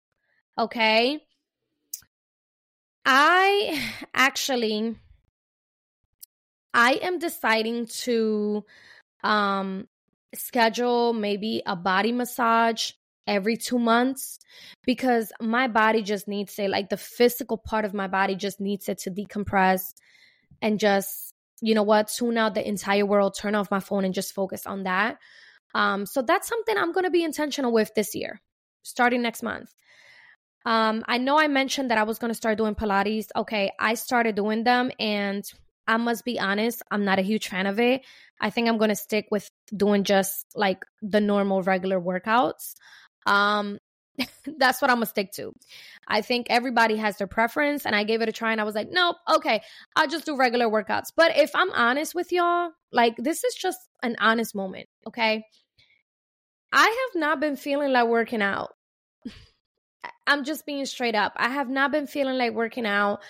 Okay. 0.57 1.19
I 3.05 3.81
actually 4.13 4.95
I 6.73 6.93
am 6.93 7.19
deciding 7.19 7.85
to 7.85 8.65
um 9.23 9.87
schedule 10.33 11.13
maybe 11.13 11.61
a 11.65 11.75
body 11.75 12.11
massage 12.11 12.91
every 13.27 13.57
2 13.57 13.79
months 13.79 14.39
because 14.85 15.31
my 15.39 15.67
body 15.67 16.01
just 16.01 16.27
needs 16.27 16.57
it 16.59 16.69
like 16.69 16.89
the 16.89 16.97
physical 16.97 17.57
part 17.57 17.85
of 17.85 17.93
my 17.93 18.07
body 18.07 18.35
just 18.35 18.59
needs 18.59 18.89
it 18.89 18.97
to 18.97 19.11
decompress 19.11 19.93
and 20.61 20.79
just 20.79 21.33
you 21.61 21.73
know 21.73 21.83
what 21.83 22.09
tune 22.09 22.37
out 22.37 22.55
the 22.55 22.67
entire 22.67 23.05
world 23.05 23.35
turn 23.37 23.55
off 23.55 23.71
my 23.71 23.79
phone 23.79 24.03
and 24.05 24.13
just 24.13 24.33
focus 24.33 24.65
on 24.65 24.83
that. 24.83 25.17
Um 25.73 26.05
so 26.05 26.21
that's 26.21 26.47
something 26.47 26.77
i'm 26.77 26.91
going 26.91 27.05
to 27.05 27.11
be 27.11 27.23
intentional 27.23 27.71
with 27.71 27.93
this 27.95 28.13
year 28.13 28.41
starting 28.83 29.21
next 29.21 29.43
month. 29.43 29.73
Um 30.65 31.03
i 31.07 31.17
know 31.17 31.39
i 31.39 31.47
mentioned 31.47 31.91
that 31.91 31.97
i 31.97 32.03
was 32.03 32.19
going 32.19 32.29
to 32.29 32.35
start 32.35 32.57
doing 32.57 32.75
pilates. 32.75 33.27
Okay 33.35 33.71
i 33.79 33.93
started 33.93 34.35
doing 34.35 34.63
them 34.65 34.91
and 34.99 35.45
i 35.87 35.95
must 35.97 36.25
be 36.25 36.39
honest 36.39 36.81
i'm 36.91 37.05
not 37.05 37.19
a 37.19 37.23
huge 37.23 37.47
fan 37.47 37.67
of 37.67 37.79
it. 37.79 38.01
I 38.41 38.49
think 38.49 38.67
i'm 38.67 38.77
going 38.77 38.89
to 38.89 38.95
stick 38.95 39.27
with 39.31 39.49
doing 39.75 40.03
just 40.03 40.45
like 40.55 40.83
the 41.01 41.21
normal 41.21 41.61
regular 41.61 41.99
workouts 42.01 42.73
um 43.25 43.79
that's 44.59 44.81
what 44.81 44.91
I'm 44.91 44.97
gonna 44.97 45.05
stick 45.07 45.31
to. 45.33 45.53
I 46.07 46.21
think 46.21 46.47
everybody 46.49 46.97
has 46.97 47.17
their 47.17 47.27
preference, 47.27 47.85
and 47.85 47.95
I 47.95 48.03
gave 48.03 48.21
it 48.21 48.29
a 48.29 48.31
try, 48.31 48.51
and 48.51 48.61
I 48.61 48.63
was 48.63 48.75
like, 48.75 48.89
nope, 48.91 49.15
okay, 49.35 49.61
I'll 49.95 50.07
just 50.07 50.25
do 50.25 50.37
regular 50.37 50.67
workouts. 50.67 51.11
But 51.15 51.37
if 51.37 51.55
I'm 51.55 51.71
honest 51.71 52.13
with 52.13 52.31
y'all, 52.31 52.71
like 52.91 53.15
this 53.17 53.43
is 53.43 53.55
just 53.55 53.79
an 54.01 54.15
honest 54.19 54.55
moment, 54.55 54.87
okay? 55.07 55.45
I 56.71 56.83
have 56.83 57.19
not 57.19 57.39
been 57.39 57.55
feeling 57.55 57.91
like 57.91 58.07
working 58.07 58.41
out. 58.41 58.73
I'm 60.27 60.43
just 60.43 60.65
being 60.65 60.85
straight 60.85 61.15
up. 61.15 61.33
I 61.35 61.49
have 61.49 61.69
not 61.69 61.91
been 61.91 62.07
feeling 62.07 62.37
like 62.37 62.53
working 62.53 62.85
out. 62.85 63.21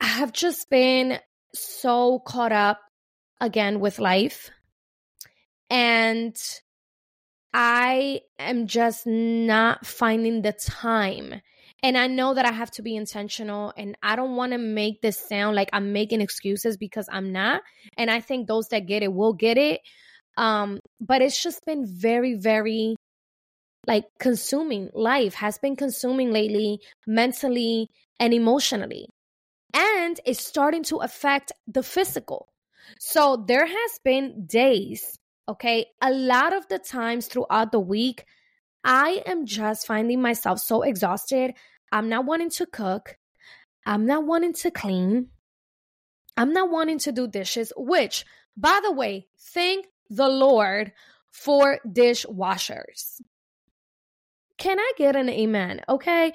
I 0.00 0.06
have 0.06 0.32
just 0.32 0.70
been 0.70 1.18
so 1.54 2.18
caught 2.20 2.52
up 2.52 2.80
again 3.40 3.80
with 3.80 3.98
life. 3.98 4.50
And 5.68 6.36
I 7.52 8.20
am 8.38 8.66
just 8.66 9.06
not 9.06 9.84
finding 9.84 10.42
the 10.42 10.52
time. 10.52 11.40
And 11.82 11.96
I 11.96 12.06
know 12.06 12.34
that 12.34 12.44
I 12.44 12.52
have 12.52 12.70
to 12.72 12.82
be 12.82 12.94
intentional 12.94 13.72
and 13.76 13.96
I 14.02 14.14
don't 14.14 14.36
want 14.36 14.52
to 14.52 14.58
make 14.58 15.00
this 15.00 15.16
sound 15.18 15.56
like 15.56 15.70
I'm 15.72 15.92
making 15.92 16.20
excuses 16.20 16.76
because 16.76 17.08
I'm 17.10 17.32
not. 17.32 17.62
And 17.96 18.10
I 18.10 18.20
think 18.20 18.46
those 18.46 18.68
that 18.68 18.86
get 18.86 19.02
it 19.02 19.12
will 19.12 19.32
get 19.32 19.56
it. 19.56 19.80
Um, 20.36 20.80
but 21.00 21.22
it's 21.22 21.42
just 21.42 21.64
been 21.64 21.86
very, 21.86 22.34
very 22.34 22.96
like 23.86 24.04
consuming. 24.18 24.90
Life 24.92 25.34
has 25.34 25.58
been 25.58 25.74
consuming 25.74 26.32
lately, 26.32 26.80
mentally 27.06 27.88
and 28.18 28.34
emotionally. 28.34 29.06
And 29.72 30.20
it's 30.26 30.44
starting 30.44 30.82
to 30.84 30.98
affect 30.98 31.52
the 31.66 31.82
physical. 31.82 32.48
So 32.98 33.42
there 33.46 33.66
has 33.66 33.98
been 34.04 34.46
days 34.46 35.16
Okay. 35.48 35.86
A 36.00 36.10
lot 36.10 36.52
of 36.52 36.68
the 36.68 36.78
times 36.78 37.26
throughout 37.26 37.72
the 37.72 37.80
week, 37.80 38.24
I 38.84 39.22
am 39.26 39.46
just 39.46 39.86
finding 39.86 40.22
myself 40.22 40.60
so 40.60 40.82
exhausted. 40.82 41.54
I'm 41.92 42.08
not 42.08 42.24
wanting 42.24 42.50
to 42.50 42.66
cook. 42.66 43.18
I'm 43.84 44.06
not 44.06 44.24
wanting 44.24 44.52
to 44.54 44.70
clean. 44.70 45.28
I'm 46.36 46.52
not 46.52 46.70
wanting 46.70 46.98
to 47.00 47.12
do 47.12 47.26
dishes, 47.26 47.72
which, 47.76 48.24
by 48.56 48.80
the 48.82 48.92
way, 48.92 49.26
thank 49.38 49.86
the 50.08 50.28
Lord 50.28 50.92
for 51.30 51.78
dishwashers. 51.86 53.20
Can 54.56 54.78
I 54.78 54.92
get 54.96 55.16
an 55.16 55.28
amen? 55.28 55.80
Okay. 55.88 56.32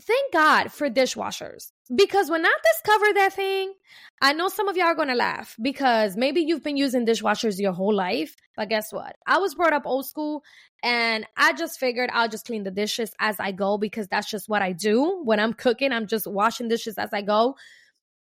Thank 0.00 0.32
God 0.32 0.72
for 0.72 0.88
dishwashers. 0.88 1.72
Because 1.94 2.30
when 2.30 2.46
I 2.46 2.54
discovered 2.72 3.16
that 3.16 3.32
thing, 3.34 3.74
I 4.22 4.32
know 4.32 4.48
some 4.48 4.68
of 4.68 4.76
y'all 4.76 4.86
are 4.86 4.94
gonna 4.94 5.14
laugh 5.14 5.56
because 5.60 6.16
maybe 6.16 6.40
you've 6.40 6.62
been 6.62 6.76
using 6.76 7.04
dishwashers 7.04 7.58
your 7.58 7.72
whole 7.72 7.94
life. 7.94 8.34
But 8.56 8.68
guess 8.68 8.92
what? 8.92 9.16
I 9.26 9.38
was 9.38 9.54
brought 9.54 9.72
up 9.72 9.86
old 9.86 10.06
school 10.06 10.42
and 10.82 11.26
I 11.36 11.52
just 11.52 11.78
figured 11.78 12.10
I'll 12.12 12.28
just 12.28 12.46
clean 12.46 12.62
the 12.62 12.70
dishes 12.70 13.12
as 13.18 13.38
I 13.40 13.52
go 13.52 13.76
because 13.76 14.08
that's 14.08 14.30
just 14.30 14.48
what 14.48 14.62
I 14.62 14.72
do. 14.72 15.22
When 15.24 15.40
I'm 15.40 15.52
cooking, 15.52 15.92
I'm 15.92 16.06
just 16.06 16.26
washing 16.26 16.68
dishes 16.68 16.96
as 16.96 17.12
I 17.12 17.22
go. 17.22 17.56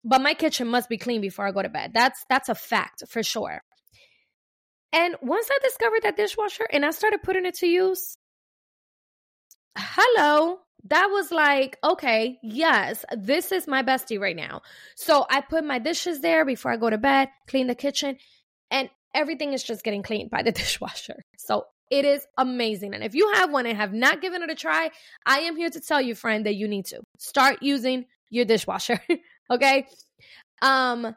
But 0.04 0.20
my 0.20 0.34
kitchen 0.34 0.68
must 0.68 0.88
be 0.88 0.98
clean 0.98 1.20
before 1.20 1.48
I 1.48 1.50
go 1.50 1.62
to 1.62 1.68
bed. 1.68 1.92
That's 1.94 2.24
that's 2.28 2.48
a 2.48 2.54
fact 2.54 3.02
for 3.08 3.22
sure. 3.22 3.62
And 4.92 5.16
once 5.20 5.48
I 5.50 5.58
discovered 5.62 6.02
that 6.04 6.16
dishwasher 6.16 6.66
and 6.70 6.84
I 6.84 6.90
started 6.90 7.22
putting 7.22 7.44
it 7.44 7.56
to 7.56 7.66
use, 7.66 8.16
hello, 9.76 10.60
that 10.88 11.08
was 11.10 11.32
like, 11.32 11.78
okay, 11.82 12.38
yes, 12.42 13.04
this 13.16 13.52
is 13.52 13.66
my 13.66 13.82
bestie 13.82 14.20
right 14.20 14.36
now. 14.36 14.62
So 14.94 15.26
I 15.28 15.40
put 15.40 15.64
my 15.64 15.78
dishes 15.78 16.20
there 16.20 16.44
before 16.44 16.72
I 16.72 16.76
go 16.76 16.90
to 16.90 16.98
bed, 16.98 17.28
clean 17.48 17.66
the 17.66 17.74
kitchen, 17.74 18.18
and 18.70 18.88
everything 19.14 19.52
is 19.52 19.62
just 19.62 19.82
getting 19.82 20.02
cleaned 20.02 20.30
by 20.30 20.42
the 20.42 20.52
dishwasher. 20.62 21.22
So 21.38 21.66
it 21.90 22.04
is 22.04 22.26
amazing. 22.36 22.94
And 22.94 23.04
if 23.04 23.14
you 23.14 23.32
have 23.34 23.52
one 23.52 23.66
and 23.66 23.76
have 23.76 23.92
not 23.92 24.20
given 24.20 24.42
it 24.42 24.50
a 24.50 24.54
try, 24.54 24.90
I 25.24 25.40
am 25.40 25.56
here 25.56 25.70
to 25.70 25.80
tell 25.80 26.00
you, 26.00 26.14
friend, 26.14 26.46
that 26.46 26.54
you 26.54 26.68
need 26.68 26.86
to 26.86 27.00
start 27.18 27.62
using 27.62 28.06
your 28.30 28.44
dishwasher. 28.44 29.00
okay. 29.50 29.86
Um, 30.62 31.14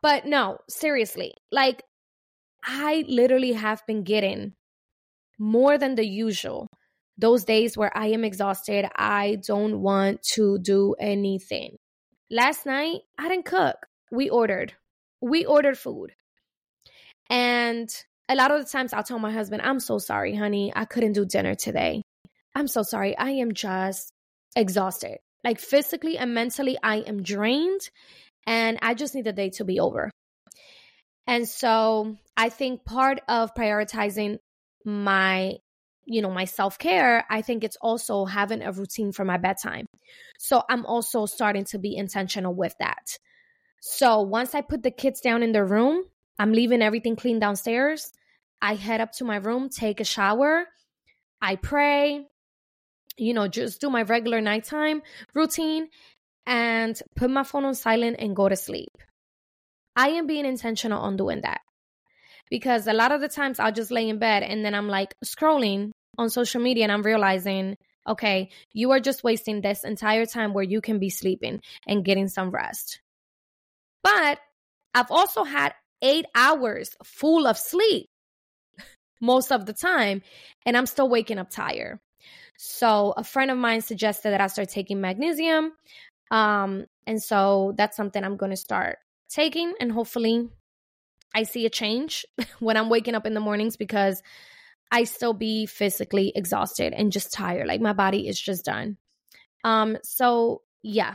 but 0.00 0.26
no, 0.26 0.58
seriously, 0.68 1.34
like 1.50 1.82
I 2.64 3.04
literally 3.08 3.52
have 3.52 3.82
been 3.86 4.04
getting 4.04 4.54
more 5.38 5.78
than 5.78 5.96
the 5.96 6.06
usual 6.06 6.68
those 7.22 7.44
days 7.44 7.76
where 7.76 7.96
I 7.96 8.08
am 8.08 8.24
exhausted, 8.24 8.84
I 8.96 9.38
don't 9.46 9.80
want 9.80 10.22
to 10.34 10.58
do 10.58 10.96
anything. 10.98 11.76
Last 12.30 12.66
night, 12.66 13.02
I 13.16 13.28
didn't 13.28 13.44
cook. 13.44 13.76
We 14.10 14.28
ordered. 14.28 14.74
We 15.20 15.44
ordered 15.44 15.78
food. 15.78 16.10
And 17.30 17.88
a 18.28 18.34
lot 18.34 18.50
of 18.50 18.60
the 18.60 18.68
times 18.68 18.92
I'll 18.92 19.04
tell 19.04 19.20
my 19.20 19.30
husband, 19.30 19.62
I'm 19.62 19.78
so 19.78 19.98
sorry, 19.98 20.34
honey. 20.34 20.72
I 20.74 20.84
couldn't 20.84 21.12
do 21.12 21.24
dinner 21.24 21.54
today. 21.54 22.02
I'm 22.56 22.66
so 22.66 22.82
sorry. 22.82 23.16
I 23.16 23.30
am 23.30 23.54
just 23.54 24.10
exhausted. 24.56 25.18
Like 25.44 25.60
physically 25.60 26.18
and 26.18 26.34
mentally, 26.34 26.76
I 26.82 26.96
am 26.96 27.22
drained 27.22 27.88
and 28.48 28.80
I 28.82 28.94
just 28.94 29.14
need 29.14 29.26
the 29.26 29.32
day 29.32 29.50
to 29.50 29.64
be 29.64 29.78
over. 29.78 30.10
And 31.28 31.48
so 31.48 32.16
I 32.36 32.48
think 32.48 32.84
part 32.84 33.20
of 33.28 33.54
prioritizing 33.54 34.38
my 34.84 35.58
you 36.04 36.22
know, 36.22 36.30
my 36.30 36.44
self 36.44 36.78
care, 36.78 37.24
I 37.30 37.42
think 37.42 37.64
it's 37.64 37.76
also 37.80 38.24
having 38.24 38.62
a 38.62 38.72
routine 38.72 39.12
for 39.12 39.24
my 39.24 39.36
bedtime. 39.36 39.86
So 40.38 40.62
I'm 40.68 40.84
also 40.86 41.26
starting 41.26 41.64
to 41.66 41.78
be 41.78 41.96
intentional 41.96 42.54
with 42.54 42.74
that. 42.78 43.18
So 43.80 44.20
once 44.22 44.54
I 44.54 44.60
put 44.60 44.82
the 44.82 44.90
kids 44.90 45.20
down 45.20 45.42
in 45.42 45.52
their 45.52 45.66
room, 45.66 46.04
I'm 46.38 46.52
leaving 46.52 46.82
everything 46.82 47.16
clean 47.16 47.38
downstairs. 47.38 48.12
I 48.60 48.74
head 48.74 49.00
up 49.00 49.12
to 49.14 49.24
my 49.24 49.36
room, 49.36 49.68
take 49.68 50.00
a 50.00 50.04
shower, 50.04 50.66
I 51.40 51.56
pray, 51.56 52.24
you 53.16 53.34
know, 53.34 53.48
just 53.48 53.80
do 53.80 53.90
my 53.90 54.02
regular 54.02 54.40
nighttime 54.40 55.02
routine 55.34 55.88
and 56.46 57.00
put 57.16 57.30
my 57.30 57.42
phone 57.42 57.64
on 57.64 57.74
silent 57.74 58.16
and 58.18 58.36
go 58.36 58.48
to 58.48 58.56
sleep. 58.56 58.92
I 59.96 60.10
am 60.10 60.26
being 60.26 60.46
intentional 60.46 61.00
on 61.00 61.16
doing 61.16 61.42
that 61.42 61.60
because 62.50 62.86
a 62.86 62.92
lot 62.92 63.12
of 63.12 63.20
the 63.20 63.28
times 63.28 63.58
I'll 63.58 63.72
just 63.72 63.90
lay 63.90 64.08
in 64.08 64.18
bed 64.18 64.42
and 64.42 64.64
then 64.64 64.74
I'm 64.74 64.88
like 64.88 65.14
scrolling 65.24 65.91
on 66.18 66.30
social 66.30 66.60
media 66.60 66.84
and 66.84 66.92
I'm 66.92 67.02
realizing, 67.02 67.76
okay, 68.06 68.50
you 68.72 68.90
are 68.92 69.00
just 69.00 69.24
wasting 69.24 69.60
this 69.60 69.84
entire 69.84 70.26
time 70.26 70.52
where 70.52 70.64
you 70.64 70.80
can 70.80 70.98
be 70.98 71.10
sleeping 71.10 71.60
and 71.86 72.04
getting 72.04 72.28
some 72.28 72.50
rest. 72.50 73.00
But 74.02 74.38
I've 74.94 75.10
also 75.10 75.44
had 75.44 75.74
eight 76.02 76.26
hours 76.34 76.96
full 77.04 77.46
of 77.46 77.56
sleep 77.56 78.08
most 79.20 79.52
of 79.52 79.66
the 79.66 79.72
time, 79.72 80.22
and 80.66 80.76
I'm 80.76 80.86
still 80.86 81.08
waking 81.08 81.38
up 81.38 81.50
tired. 81.50 82.00
So 82.58 83.14
a 83.16 83.24
friend 83.24 83.50
of 83.50 83.58
mine 83.58 83.80
suggested 83.80 84.30
that 84.30 84.40
I 84.40 84.46
start 84.48 84.68
taking 84.68 85.00
magnesium. 85.00 85.72
Um, 86.30 86.86
and 87.06 87.22
so 87.22 87.74
that's 87.76 87.96
something 87.96 88.22
I'm 88.22 88.36
going 88.36 88.50
to 88.50 88.56
start 88.56 88.98
taking, 89.28 89.74
and 89.80 89.90
hopefully 89.92 90.48
I 91.34 91.44
see 91.44 91.66
a 91.66 91.70
change 91.70 92.26
when 92.58 92.76
I'm 92.76 92.90
waking 92.90 93.14
up 93.14 93.26
in 93.26 93.34
the 93.34 93.40
mornings 93.40 93.76
because 93.76 94.22
I 94.92 95.04
still 95.04 95.32
be 95.32 95.64
physically 95.64 96.32
exhausted 96.36 96.92
and 96.92 97.10
just 97.10 97.32
tired. 97.32 97.66
Like 97.66 97.80
my 97.80 97.94
body 97.94 98.28
is 98.28 98.38
just 98.38 98.66
done. 98.66 98.98
Um, 99.64 99.96
so 100.02 100.60
yeah, 100.82 101.14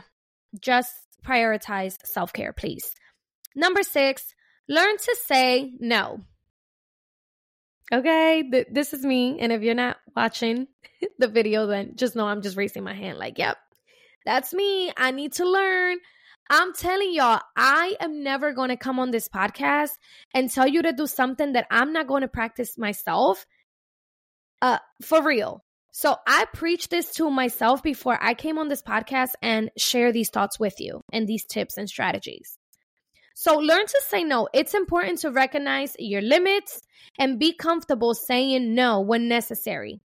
just 0.60 0.92
prioritize 1.24 1.96
self 2.04 2.32
care, 2.32 2.52
please. 2.52 2.84
Number 3.54 3.84
six, 3.84 4.34
learn 4.68 4.96
to 4.96 5.16
say 5.24 5.72
no. 5.78 6.20
Okay, 7.92 8.42
th- 8.50 8.66
this 8.70 8.92
is 8.92 9.04
me. 9.04 9.38
And 9.40 9.52
if 9.52 9.62
you're 9.62 9.74
not 9.74 9.96
watching 10.14 10.66
the 11.18 11.28
video, 11.28 11.66
then 11.66 11.92
just 11.94 12.16
know 12.16 12.26
I'm 12.26 12.42
just 12.42 12.56
raising 12.56 12.84
my 12.84 12.94
hand 12.94 13.16
like, 13.16 13.38
yep, 13.38 13.58
that's 14.26 14.52
me. 14.52 14.92
I 14.96 15.12
need 15.12 15.34
to 15.34 15.48
learn. 15.48 15.98
I'm 16.50 16.72
telling 16.72 17.12
y'all, 17.12 17.40
I 17.56 17.94
am 18.00 18.22
never 18.22 18.52
going 18.52 18.70
to 18.70 18.76
come 18.76 18.98
on 18.98 19.10
this 19.10 19.28
podcast 19.28 19.92
and 20.34 20.50
tell 20.50 20.66
you 20.66 20.82
to 20.82 20.92
do 20.92 21.06
something 21.06 21.52
that 21.52 21.66
I'm 21.70 21.92
not 21.92 22.08
going 22.08 22.22
to 22.22 22.28
practice 22.28 22.76
myself. 22.76 23.46
Uh, 24.60 24.78
for 25.02 25.22
real. 25.22 25.64
So 25.92 26.16
I 26.26 26.44
preached 26.52 26.90
this 26.90 27.14
to 27.14 27.30
myself 27.30 27.82
before 27.82 28.18
I 28.20 28.34
came 28.34 28.58
on 28.58 28.68
this 28.68 28.82
podcast 28.82 29.32
and 29.42 29.70
share 29.76 30.12
these 30.12 30.30
thoughts 30.30 30.58
with 30.58 30.80
you 30.80 31.02
and 31.12 31.26
these 31.26 31.44
tips 31.44 31.76
and 31.76 31.88
strategies. 31.88 32.58
So 33.34 33.56
learn 33.56 33.86
to 33.86 34.02
say 34.06 34.24
no. 34.24 34.48
It's 34.52 34.74
important 34.74 35.20
to 35.20 35.30
recognize 35.30 35.94
your 35.98 36.22
limits 36.22 36.80
and 37.18 37.38
be 37.38 37.52
comfortable 37.52 38.14
saying 38.14 38.74
no 38.74 39.00
when 39.00 39.28
necessary. 39.28 40.00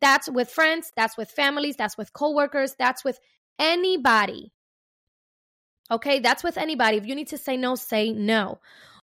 That's 0.00 0.30
with 0.30 0.50
friends, 0.50 0.92
that's 0.96 1.16
with 1.16 1.30
families, 1.30 1.76
that's 1.76 1.96
with 1.96 2.12
coworkers, 2.12 2.74
that's 2.78 3.04
with 3.04 3.18
anybody. 3.58 4.52
Okay, 5.90 6.18
that's 6.18 6.44
with 6.44 6.58
anybody. 6.58 6.96
If 6.96 7.06
you 7.06 7.14
need 7.14 7.28
to 7.28 7.38
say 7.38 7.56
no, 7.56 7.74
say 7.74 8.12
no. 8.12 8.60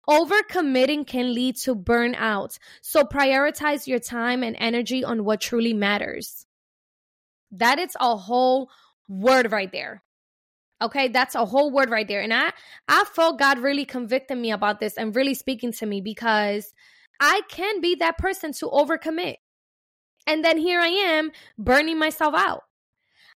Overcommitting 0.09 1.07
can 1.07 1.35
lead 1.35 1.57
to 1.59 1.75
burnout. 1.75 2.59
So 2.83 3.05
prioritize 3.05 3.87
your 3.87 3.99
time 3.99 4.43
and 4.43 4.57
energy 4.59 5.05
on 5.05 5.25
what 5.25 5.41
truly 5.41 5.75
matters. 5.75 6.47
That 7.53 7.79
is 7.79 7.97
a 8.01 8.17
whole 8.17 8.71
word 9.09 9.53
right 9.53 9.71
there. 9.71 10.03
Okay, 10.83 11.09
that's 11.09 11.35
a 11.35 11.45
whole 11.45 11.71
word 11.71 11.91
right 11.91 12.09
there. 12.09 12.23
And 12.23 12.33
I 12.33 12.53
I 12.89 13.05
felt 13.05 13.39
God 13.39 13.59
really 13.59 13.85
convicting 13.85 14.41
me 14.41 14.51
about 14.51 14.81
this 14.81 14.97
and 14.97 15.15
really 15.15 15.35
speaking 15.35 15.73
to 15.73 15.87
me 15.87 16.01
because 16.01 16.73
I 17.21 17.43
can 17.49 17.81
be 17.81 17.97
that 17.97 18.17
person 18.17 18.53
to 18.55 18.67
overcommit. 18.67 19.37
And 20.27 20.45
then 20.45 20.59
here 20.59 20.81
I 20.81 20.89
am 20.89 21.31
burning 21.59 21.99
myself 21.99 22.35
out. 22.35 22.63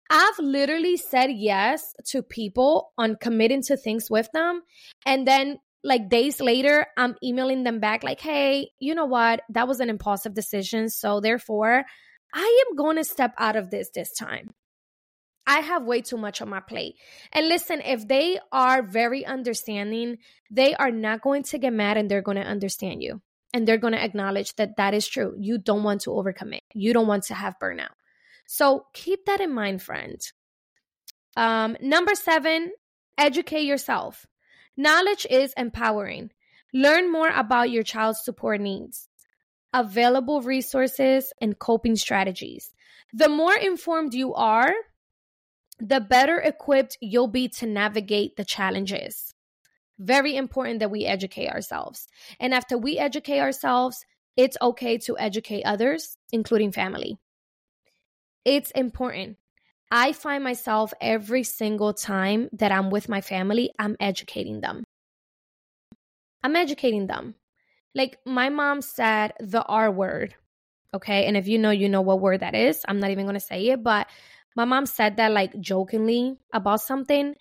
I've 0.09 0.39
literally 0.39 0.97
said 0.97 1.31
yes 1.31 1.95
to 2.07 2.21
people 2.21 2.91
on 2.97 3.15
committing 3.15 3.63
to 3.63 3.77
things 3.77 4.09
with 4.09 4.29
them. 4.33 4.61
And 5.05 5.25
then, 5.25 5.59
like 5.83 6.09
days 6.09 6.39
later, 6.39 6.85
I'm 6.97 7.15
emailing 7.23 7.63
them 7.63 7.79
back, 7.79 8.03
like, 8.03 8.19
hey, 8.19 8.69
you 8.79 8.93
know 8.95 9.05
what? 9.05 9.41
That 9.49 9.67
was 9.67 9.79
an 9.79 9.89
impulsive 9.89 10.33
decision. 10.33 10.89
So, 10.89 11.19
therefore, 11.19 11.83
I 12.33 12.65
am 12.69 12.75
going 12.75 12.97
to 12.97 13.03
step 13.03 13.33
out 13.37 13.55
of 13.55 13.69
this 13.69 13.89
this 13.93 14.13
time. 14.13 14.53
I 15.47 15.59
have 15.59 15.83
way 15.83 16.01
too 16.01 16.17
much 16.17 16.41
on 16.41 16.49
my 16.49 16.59
plate. 16.59 16.95
And 17.33 17.47
listen, 17.47 17.81
if 17.81 18.07
they 18.07 18.39
are 18.51 18.83
very 18.83 19.25
understanding, 19.25 20.19
they 20.51 20.75
are 20.75 20.91
not 20.91 21.21
going 21.21 21.43
to 21.43 21.57
get 21.57 21.73
mad 21.73 21.97
and 21.97 22.09
they're 22.09 22.21
going 22.21 22.37
to 22.37 22.43
understand 22.43 23.01
you. 23.01 23.21
And 23.53 23.67
they're 23.67 23.77
going 23.77 23.93
to 23.93 24.03
acknowledge 24.03 24.55
that 24.55 24.77
that 24.77 24.93
is 24.93 25.07
true. 25.07 25.35
You 25.37 25.57
don't 25.57 25.83
want 25.83 26.01
to 26.01 26.11
overcommit, 26.11 26.61
you 26.73 26.93
don't 26.93 27.07
want 27.07 27.23
to 27.23 27.33
have 27.33 27.59
burnout. 27.61 27.89
So 28.47 28.85
keep 28.93 29.25
that 29.25 29.41
in 29.41 29.53
mind, 29.53 29.81
friend. 29.81 30.21
Um, 31.35 31.75
number 31.81 32.15
seven, 32.15 32.71
educate 33.17 33.63
yourself. 33.63 34.25
Knowledge 34.81 35.27
is 35.29 35.53
empowering. 35.57 36.31
Learn 36.73 37.11
more 37.11 37.29
about 37.29 37.69
your 37.69 37.83
child's 37.83 38.23
support 38.23 38.59
needs, 38.59 39.07
available 39.75 40.41
resources, 40.41 41.31
and 41.39 41.59
coping 41.59 41.95
strategies. 41.95 42.73
The 43.13 43.29
more 43.29 43.55
informed 43.55 44.15
you 44.15 44.33
are, 44.33 44.73
the 45.79 45.99
better 45.99 46.39
equipped 46.39 46.97
you'll 46.99 47.27
be 47.27 47.47
to 47.59 47.67
navigate 47.67 48.37
the 48.37 48.43
challenges. 48.43 49.35
Very 49.99 50.35
important 50.35 50.79
that 50.79 50.89
we 50.89 51.05
educate 51.05 51.49
ourselves. 51.49 52.07
And 52.39 52.51
after 52.51 52.75
we 52.75 52.97
educate 52.97 53.39
ourselves, 53.39 54.03
it's 54.35 54.57
okay 54.59 54.97
to 55.05 55.15
educate 55.15 55.61
others, 55.61 56.17
including 56.31 56.71
family. 56.71 57.19
It's 58.45 58.71
important. 58.71 59.37
I 59.91 60.13
find 60.13 60.41
myself 60.43 60.93
every 61.01 61.43
single 61.43 61.93
time 61.93 62.49
that 62.53 62.71
I'm 62.71 62.89
with 62.89 63.09
my 63.09 63.19
family, 63.19 63.71
I'm 63.77 63.97
educating 63.99 64.61
them. 64.61 64.85
I'm 66.43 66.55
educating 66.55 67.07
them. 67.07 67.35
Like 67.93 68.17
my 68.25 68.47
mom 68.47 68.81
said 68.81 69.33
the 69.41 69.63
R 69.63 69.91
word. 69.91 70.33
Okay. 70.93 71.25
And 71.25 71.35
if 71.35 71.47
you 71.47 71.57
know, 71.59 71.71
you 71.71 71.89
know 71.89 72.01
what 72.01 72.21
word 72.21 72.39
that 72.39 72.55
is. 72.55 72.81
I'm 72.87 72.99
not 72.99 73.11
even 73.11 73.25
going 73.25 73.35
to 73.35 73.39
say 73.39 73.67
it, 73.67 73.83
but 73.83 74.07
my 74.55 74.65
mom 74.65 74.85
said 74.85 75.17
that 75.17 75.31
like 75.31 75.59
jokingly 75.59 76.37
about 76.53 76.81
something 76.81 77.35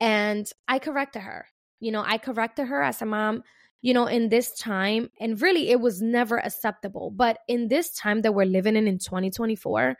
and 0.00 0.50
I 0.68 0.78
corrected 0.78 1.22
her. 1.22 1.46
You 1.80 1.92
know, 1.92 2.02
I 2.06 2.18
corrected 2.18 2.68
her 2.68 2.82
as 2.82 3.02
a 3.02 3.06
mom, 3.06 3.42
you 3.82 3.94
know, 3.94 4.06
in 4.06 4.28
this 4.28 4.54
time 4.58 5.10
and 5.18 5.40
really 5.40 5.70
it 5.70 5.80
was 5.80 6.00
never 6.00 6.38
acceptable, 6.38 7.10
but 7.10 7.38
in 7.48 7.68
this 7.68 7.94
time 7.94 8.22
that 8.22 8.34
we're 8.34 8.44
living 8.44 8.76
in 8.76 8.86
in 8.86 8.98
2024, 8.98 9.96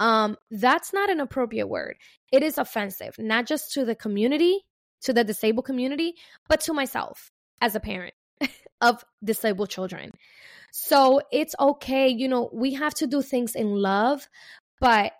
um 0.00 0.36
that's 0.50 0.92
not 0.92 1.10
an 1.10 1.20
appropriate 1.20 1.68
word. 1.68 1.96
It 2.32 2.42
is 2.42 2.58
offensive, 2.58 3.14
not 3.18 3.46
just 3.46 3.72
to 3.74 3.84
the 3.84 3.94
community, 3.94 4.64
to 5.02 5.12
the 5.12 5.22
disabled 5.22 5.66
community, 5.66 6.14
but 6.48 6.60
to 6.62 6.72
myself 6.72 7.30
as 7.60 7.76
a 7.76 7.80
parent 7.80 8.14
of 8.80 9.04
disabled 9.22 9.70
children. 9.70 10.10
So 10.72 11.20
it's 11.30 11.54
okay, 11.58 12.08
you 12.08 12.28
know, 12.28 12.50
we 12.52 12.74
have 12.74 12.94
to 12.94 13.06
do 13.06 13.22
things 13.22 13.54
in 13.54 13.70
love, 13.74 14.28
but 14.80 15.12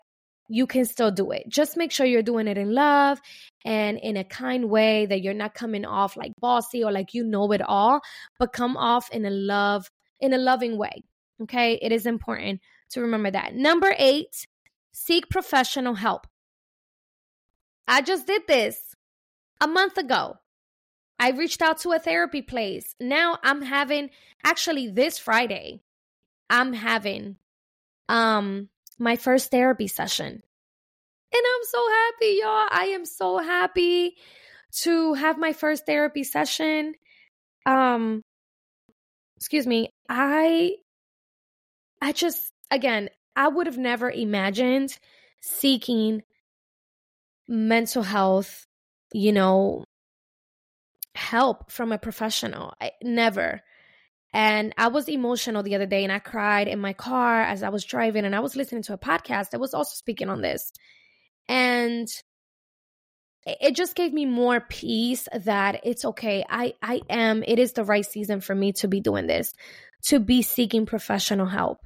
you 0.49 0.67
can 0.67 0.85
still 0.85 1.13
do 1.13 1.31
it. 1.31 1.49
Just 1.49 1.77
make 1.77 1.93
sure 1.93 2.05
you're 2.05 2.23
doing 2.23 2.49
it 2.49 2.59
in 2.59 2.75
love 2.75 3.21
and 3.65 3.99
in 3.99 4.17
a 4.17 4.25
kind 4.25 4.69
way 4.69 5.07
that 5.07 5.23
you're 5.23 5.33
not 5.33 5.55
coming 5.55 5.85
off 5.85 6.17
like 6.17 6.33
bossy 6.41 6.83
or 6.83 6.91
like 6.91 7.15
you 7.15 7.25
know 7.25 7.51
it 7.53 7.63
all, 7.63 8.01
but 8.39 8.53
come 8.53 8.77
off 8.77 9.11
in 9.11 9.25
a 9.25 9.31
love 9.31 9.89
in 10.19 10.33
a 10.33 10.39
loving 10.39 10.77
way. 10.77 11.03
Okay? 11.43 11.79
It 11.81 11.93
is 11.93 12.05
important 12.05 12.61
to 12.91 13.01
remember 13.01 13.31
that. 13.31 13.55
Number 13.55 13.95
8, 13.97 14.27
seek 14.93 15.29
professional 15.29 15.95
help. 15.95 16.27
I 17.87 18.03
just 18.03 18.27
did 18.27 18.43
this 18.47 18.79
a 19.61 19.67
month 19.67 19.99
ago. 19.99 20.39
I 21.19 21.31
reached 21.31 21.61
out 21.61 21.79
to 21.81 21.93
a 21.93 21.99
therapy 21.99 22.43
place. 22.43 22.95
Now 23.01 23.39
I'm 23.43 23.63
having 23.63 24.11
actually 24.45 24.89
this 24.89 25.19
Friday 25.19 25.83
I'm 26.51 26.73
having 26.73 27.37
um 28.09 28.69
my 28.99 29.17
first 29.17 29.53
therapy 29.53 29.87
session. 29.87 30.43
And 31.33 31.43
I'm 31.55 31.65
so 31.65 31.89
happy, 31.89 32.39
y'all. 32.43 32.69
I 32.71 32.91
am 32.95 33.07
so 33.07 33.39
happy 33.39 34.17
to 34.83 35.15
have 35.15 35.39
my 35.39 35.53
first 35.53 35.87
therapy 35.87 36.25
session. 36.25 36.95
Um 37.65 38.23
excuse 39.37 39.67
me. 39.67 39.91
I 40.09 40.73
I 42.03 42.13
just 42.13 42.53
again, 42.71 43.11
I 43.37 43.49
would 43.49 43.67
have 43.67 43.79
never 43.79 44.11
imagined 44.11 44.99
seeking 45.41 46.23
mental 47.49 48.03
health, 48.03 48.67
you 49.13 49.33
know, 49.33 49.85
help 51.15 51.71
from 51.71 51.93
a 51.93 51.99
professional. 51.99 52.75
I, 52.81 52.93
never. 53.03 53.63
And 54.33 54.73
I 54.79 54.89
was 54.89 55.09
emotional 55.09 55.63
the 55.63 55.75
other 55.75 55.87
day 55.87 56.05
and 56.05 56.13
I 56.13 56.21
cried 56.21 56.69
in 56.69 56.79
my 56.79 56.93
car 56.93 57.43
as 57.43 57.63
I 57.63 57.71
was 57.71 57.85
driving 57.85 58.25
and 58.25 58.35
I 58.35 58.41
was 58.41 58.55
listening 58.55 58.83
to 58.85 58.95
a 58.95 58.99
podcast 58.99 59.51
that 59.51 59.61
was 59.61 59.75
also 59.75 59.95
speaking 59.95 60.29
on 60.29 60.41
this. 60.41 60.73
And 61.49 62.09
it 63.47 63.75
just 63.75 63.97
gave 63.97 64.13
me 64.13 64.27
more 64.27 64.61
peace 64.61 65.29
that 65.45 65.81
it's 65.85 66.05
okay. 66.05 66.45
I 66.49 66.75
I 66.83 67.01
am 67.09 67.43
it 67.43 67.59
is 67.59 67.73
the 67.73 67.85
right 67.85 68.05
season 68.05 68.41
for 68.41 68.55
me 68.55 68.73
to 68.75 68.89
be 68.89 69.01
doing 69.01 69.27
this, 69.27 69.53
to 70.05 70.21
be 70.21 70.43
seeking 70.43 70.87
professional 70.87 71.47
help. 71.47 71.81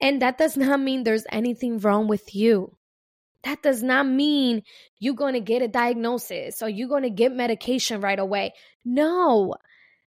And 0.00 0.22
that 0.22 0.38
does 0.38 0.56
not 0.56 0.80
mean 0.80 1.04
there's 1.04 1.26
anything 1.30 1.78
wrong 1.78 2.08
with 2.08 2.34
you. 2.34 2.76
That 3.44 3.62
does 3.62 3.82
not 3.82 4.06
mean 4.06 4.62
you're 4.98 5.14
going 5.14 5.34
to 5.34 5.40
get 5.40 5.62
a 5.62 5.68
diagnosis 5.68 6.62
or 6.62 6.68
you're 6.68 6.88
going 6.88 7.04
to 7.04 7.10
get 7.10 7.32
medication 7.32 8.00
right 8.00 8.18
away. 8.18 8.54
No. 8.84 9.54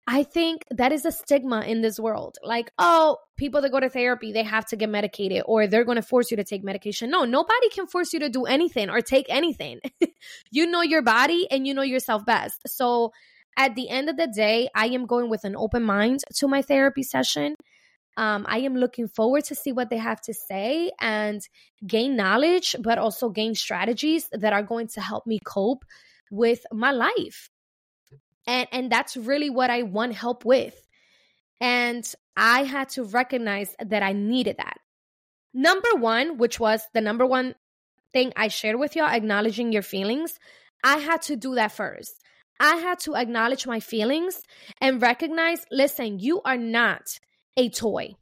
I 0.06 0.24
think 0.24 0.64
that 0.70 0.92
is 0.92 1.04
a 1.06 1.12
stigma 1.12 1.60
in 1.60 1.80
this 1.80 1.98
world. 1.98 2.36
Like, 2.42 2.72
oh, 2.76 3.18
people 3.36 3.62
that 3.62 3.70
go 3.70 3.80
to 3.80 3.88
therapy, 3.88 4.32
they 4.32 4.42
have 4.42 4.66
to 4.66 4.76
get 4.76 4.90
medicated 4.90 5.44
or 5.46 5.66
they're 5.66 5.84
going 5.84 5.96
to 5.96 6.02
force 6.02 6.30
you 6.30 6.36
to 6.38 6.44
take 6.44 6.64
medication. 6.64 7.08
No, 7.10 7.24
nobody 7.24 7.68
can 7.70 7.86
force 7.86 8.12
you 8.12 8.18
to 8.20 8.28
do 8.28 8.44
anything 8.44 8.90
or 8.90 9.00
take 9.00 9.26
anything. 9.28 9.80
you 10.50 10.66
know 10.66 10.82
your 10.82 11.02
body 11.02 11.46
and 11.50 11.66
you 11.66 11.72
know 11.72 11.82
yourself 11.82 12.26
best. 12.26 12.60
So 12.66 13.12
at 13.56 13.74
the 13.74 13.88
end 13.88 14.10
of 14.10 14.16
the 14.16 14.26
day, 14.26 14.68
I 14.74 14.86
am 14.86 15.06
going 15.06 15.30
with 15.30 15.44
an 15.44 15.56
open 15.56 15.84
mind 15.84 16.20
to 16.36 16.48
my 16.48 16.62
therapy 16.62 17.02
session. 17.02 17.54
Um, 18.16 18.44
I 18.48 18.58
am 18.58 18.76
looking 18.76 19.08
forward 19.08 19.44
to 19.44 19.54
see 19.54 19.72
what 19.72 19.88
they 19.88 19.96
have 19.96 20.20
to 20.22 20.34
say 20.34 20.90
and 21.00 21.40
gain 21.86 22.16
knowledge, 22.16 22.76
but 22.80 22.98
also 22.98 23.30
gain 23.30 23.54
strategies 23.54 24.28
that 24.32 24.52
are 24.52 24.62
going 24.62 24.88
to 24.88 25.00
help 25.00 25.26
me 25.26 25.38
cope 25.44 25.84
with 26.30 26.64
my 26.70 26.90
life. 26.90 27.50
And 28.46 28.68
and 28.72 28.92
that's 28.92 29.16
really 29.16 29.50
what 29.50 29.70
I 29.70 29.82
want 29.82 30.14
help 30.14 30.44
with. 30.44 30.74
And 31.60 32.04
I 32.36 32.64
had 32.64 32.88
to 32.90 33.04
recognize 33.04 33.74
that 33.78 34.02
I 34.02 34.12
needed 34.12 34.56
that. 34.58 34.78
Number 35.54 35.94
one, 35.94 36.38
which 36.38 36.58
was 36.58 36.82
the 36.92 37.00
number 37.00 37.24
one 37.24 37.54
thing 38.12 38.32
I 38.36 38.48
shared 38.48 38.78
with 38.78 38.96
y'all, 38.96 39.06
acknowledging 39.06 39.72
your 39.72 39.82
feelings, 39.82 40.38
I 40.82 40.98
had 40.98 41.22
to 41.22 41.36
do 41.36 41.54
that 41.54 41.72
first. 41.72 42.20
I 42.58 42.76
had 42.76 42.98
to 43.00 43.16
acknowledge 43.16 43.66
my 43.66 43.80
feelings 43.80 44.42
and 44.80 45.00
recognize 45.00 45.64
listen, 45.70 46.18
you 46.18 46.42
are 46.42 46.56
not 46.56 47.18
a 47.56 47.68
toy. 47.68 48.14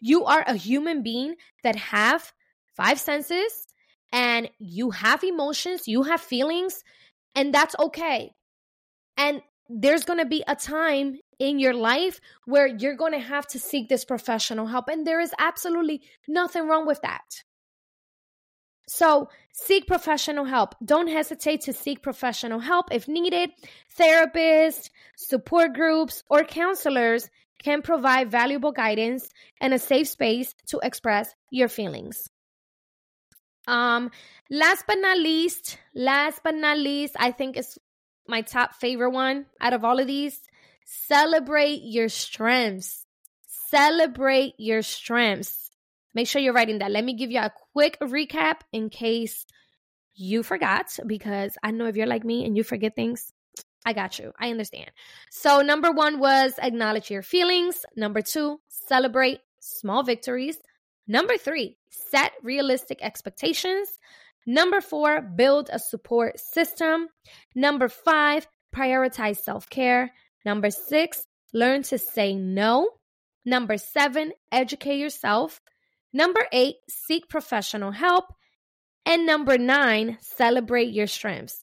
You 0.00 0.24
are 0.24 0.44
a 0.46 0.54
human 0.54 1.02
being 1.02 1.36
that 1.62 1.76
have 1.76 2.32
five 2.76 3.00
senses 3.00 3.66
and 4.12 4.50
you 4.58 4.90
have 4.90 5.24
emotions, 5.24 5.88
you 5.88 6.04
have 6.04 6.20
feelings, 6.20 6.82
and 7.34 7.52
that's 7.52 7.74
okay. 7.78 8.34
And 9.16 9.42
there's 9.68 10.04
going 10.04 10.20
to 10.20 10.26
be 10.26 10.44
a 10.46 10.54
time 10.54 11.18
in 11.38 11.58
your 11.58 11.74
life 11.74 12.20
where 12.44 12.66
you're 12.66 12.96
going 12.96 13.12
to 13.12 13.18
have 13.18 13.46
to 13.48 13.58
seek 13.58 13.88
this 13.88 14.04
professional 14.04 14.66
help. 14.66 14.88
And 14.88 15.06
there 15.06 15.20
is 15.20 15.32
absolutely 15.38 16.02
nothing 16.28 16.68
wrong 16.68 16.86
with 16.86 17.00
that. 17.02 17.24
So, 18.88 19.28
seek 19.52 19.88
professional 19.88 20.44
help. 20.44 20.76
Don't 20.84 21.08
hesitate 21.08 21.62
to 21.62 21.72
seek 21.72 22.02
professional 22.02 22.60
help 22.60 22.86
if 22.92 23.08
needed. 23.08 23.50
Therapists, 23.98 24.90
support 25.16 25.74
groups, 25.74 26.22
or 26.30 26.44
counselors 26.44 27.28
can 27.62 27.82
provide 27.82 28.30
valuable 28.30 28.72
guidance 28.72 29.28
and 29.60 29.74
a 29.74 29.78
safe 29.78 30.08
space 30.08 30.54
to 30.68 30.80
express 30.82 31.34
your 31.50 31.68
feelings. 31.68 32.28
Um, 33.66 34.10
last 34.50 34.84
but 34.86 34.98
not 35.00 35.18
least, 35.18 35.78
last 35.94 36.40
but 36.44 36.54
not 36.54 36.78
least, 36.78 37.16
I 37.18 37.32
think 37.32 37.56
it's 37.56 37.78
my 38.28 38.42
top 38.42 38.74
favorite 38.74 39.10
one 39.10 39.46
out 39.60 39.72
of 39.72 39.84
all 39.84 39.98
of 39.98 40.06
these. 40.06 40.40
Celebrate 40.84 41.80
your 41.82 42.08
strengths. 42.08 43.04
Celebrate 43.70 44.54
your 44.58 44.82
strengths. 44.82 45.70
Make 46.14 46.28
sure 46.28 46.40
you're 46.40 46.52
writing 46.52 46.78
that. 46.78 46.92
Let 46.92 47.04
me 47.04 47.14
give 47.14 47.30
you 47.30 47.40
a 47.40 47.52
quick 47.72 47.98
recap 48.00 48.60
in 48.72 48.88
case 48.88 49.44
you 50.14 50.42
forgot, 50.42 50.86
because 51.06 51.58
I 51.62 51.72
know 51.72 51.86
if 51.86 51.96
you're 51.96 52.06
like 52.06 52.24
me 52.24 52.46
and 52.46 52.56
you 52.56 52.62
forget 52.62 52.94
things, 52.94 53.32
I 53.86 53.92
got 53.92 54.18
you. 54.18 54.32
I 54.38 54.50
understand. 54.50 54.90
So, 55.30 55.62
number 55.62 55.92
one 55.92 56.18
was 56.18 56.54
acknowledge 56.60 57.08
your 57.08 57.22
feelings. 57.22 57.86
Number 57.94 58.20
two, 58.20 58.60
celebrate 58.68 59.38
small 59.60 60.02
victories. 60.02 60.58
Number 61.06 61.38
three, 61.38 61.76
set 61.88 62.32
realistic 62.42 62.98
expectations. 63.00 63.88
Number 64.44 64.80
four, 64.80 65.20
build 65.20 65.70
a 65.72 65.78
support 65.78 66.40
system. 66.40 67.08
Number 67.54 67.88
five, 67.88 68.48
prioritize 68.74 69.38
self 69.38 69.70
care. 69.70 70.12
Number 70.44 70.70
six, 70.70 71.24
learn 71.52 71.84
to 71.84 71.98
say 71.98 72.34
no. 72.34 72.90
Number 73.44 73.78
seven, 73.78 74.32
educate 74.50 74.98
yourself. 74.98 75.60
Number 76.12 76.40
eight, 76.50 76.76
seek 76.88 77.28
professional 77.28 77.92
help. 77.92 78.24
And 79.04 79.26
number 79.26 79.58
nine, 79.58 80.18
celebrate 80.20 80.92
your 80.92 81.06
strengths. 81.06 81.62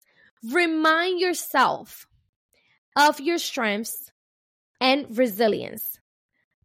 Remind 0.54 1.20
yourself 1.20 2.08
of 2.96 3.20
your 3.20 3.38
strengths 3.38 4.12
and 4.80 5.18
resilience. 5.18 6.00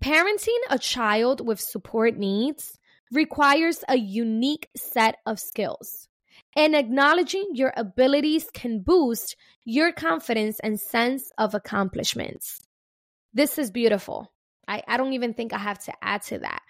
Parenting 0.03 0.59
a 0.71 0.79
child 0.79 1.47
with 1.47 1.61
support 1.61 2.17
needs 2.17 2.79
requires 3.12 3.85
a 3.88 3.97
unique 3.97 4.69
set 4.77 5.17
of 5.27 5.41
skills, 5.41 6.09
and 6.55 6.75
acknowledging 6.77 7.51
your 7.55 7.73
abilities 7.77 8.47
can 8.53 8.81
boost 8.81 9.37
your 9.64 9.93
confidence 9.93 10.61
and 10.61 10.79
sense 10.79 11.31
of 11.38 11.55
accomplishments. 11.55 12.61
This 13.33 13.59
is 13.59 13.71
beautiful. 13.71 14.33
I, 14.67 14.83
I 14.87 14.97
don't 14.97 15.14
even 15.14 15.35
think 15.35 15.53
I 15.53 15.59
have 15.59 15.79
to 15.85 15.93
add 16.03 16.23
to 16.25 16.38
that. 16.41 16.62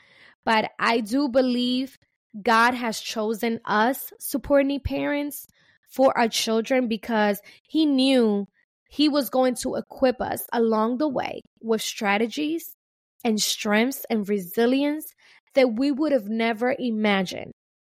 But 0.45 0.71
I 0.79 1.01
do 1.01 1.29
believe 1.29 1.99
God 2.41 2.75
has 2.75 3.01
chosen 3.01 3.61
us, 3.65 4.13
supporting 4.19 4.81
parents, 4.81 5.47
for 5.91 6.17
our 6.17 6.29
children 6.29 6.89
because 6.89 7.41
He 7.63 7.87
knew 7.87 8.47
he 8.89 9.09
was 9.09 9.31
going 9.31 9.55
to 9.57 9.77
equip 9.77 10.21
us 10.21 10.47
along 10.53 10.99
the 10.99 11.09
way 11.09 11.43
with 11.61 11.83
strategies 11.83 12.75
and 13.23 13.41
strengths 13.41 14.05
and 14.09 14.29
resilience 14.29 15.15
that 15.55 15.75
we 15.75 15.93
would 15.93 16.13
have 16.13 16.29
never 16.29 16.75
imagined 16.79 17.53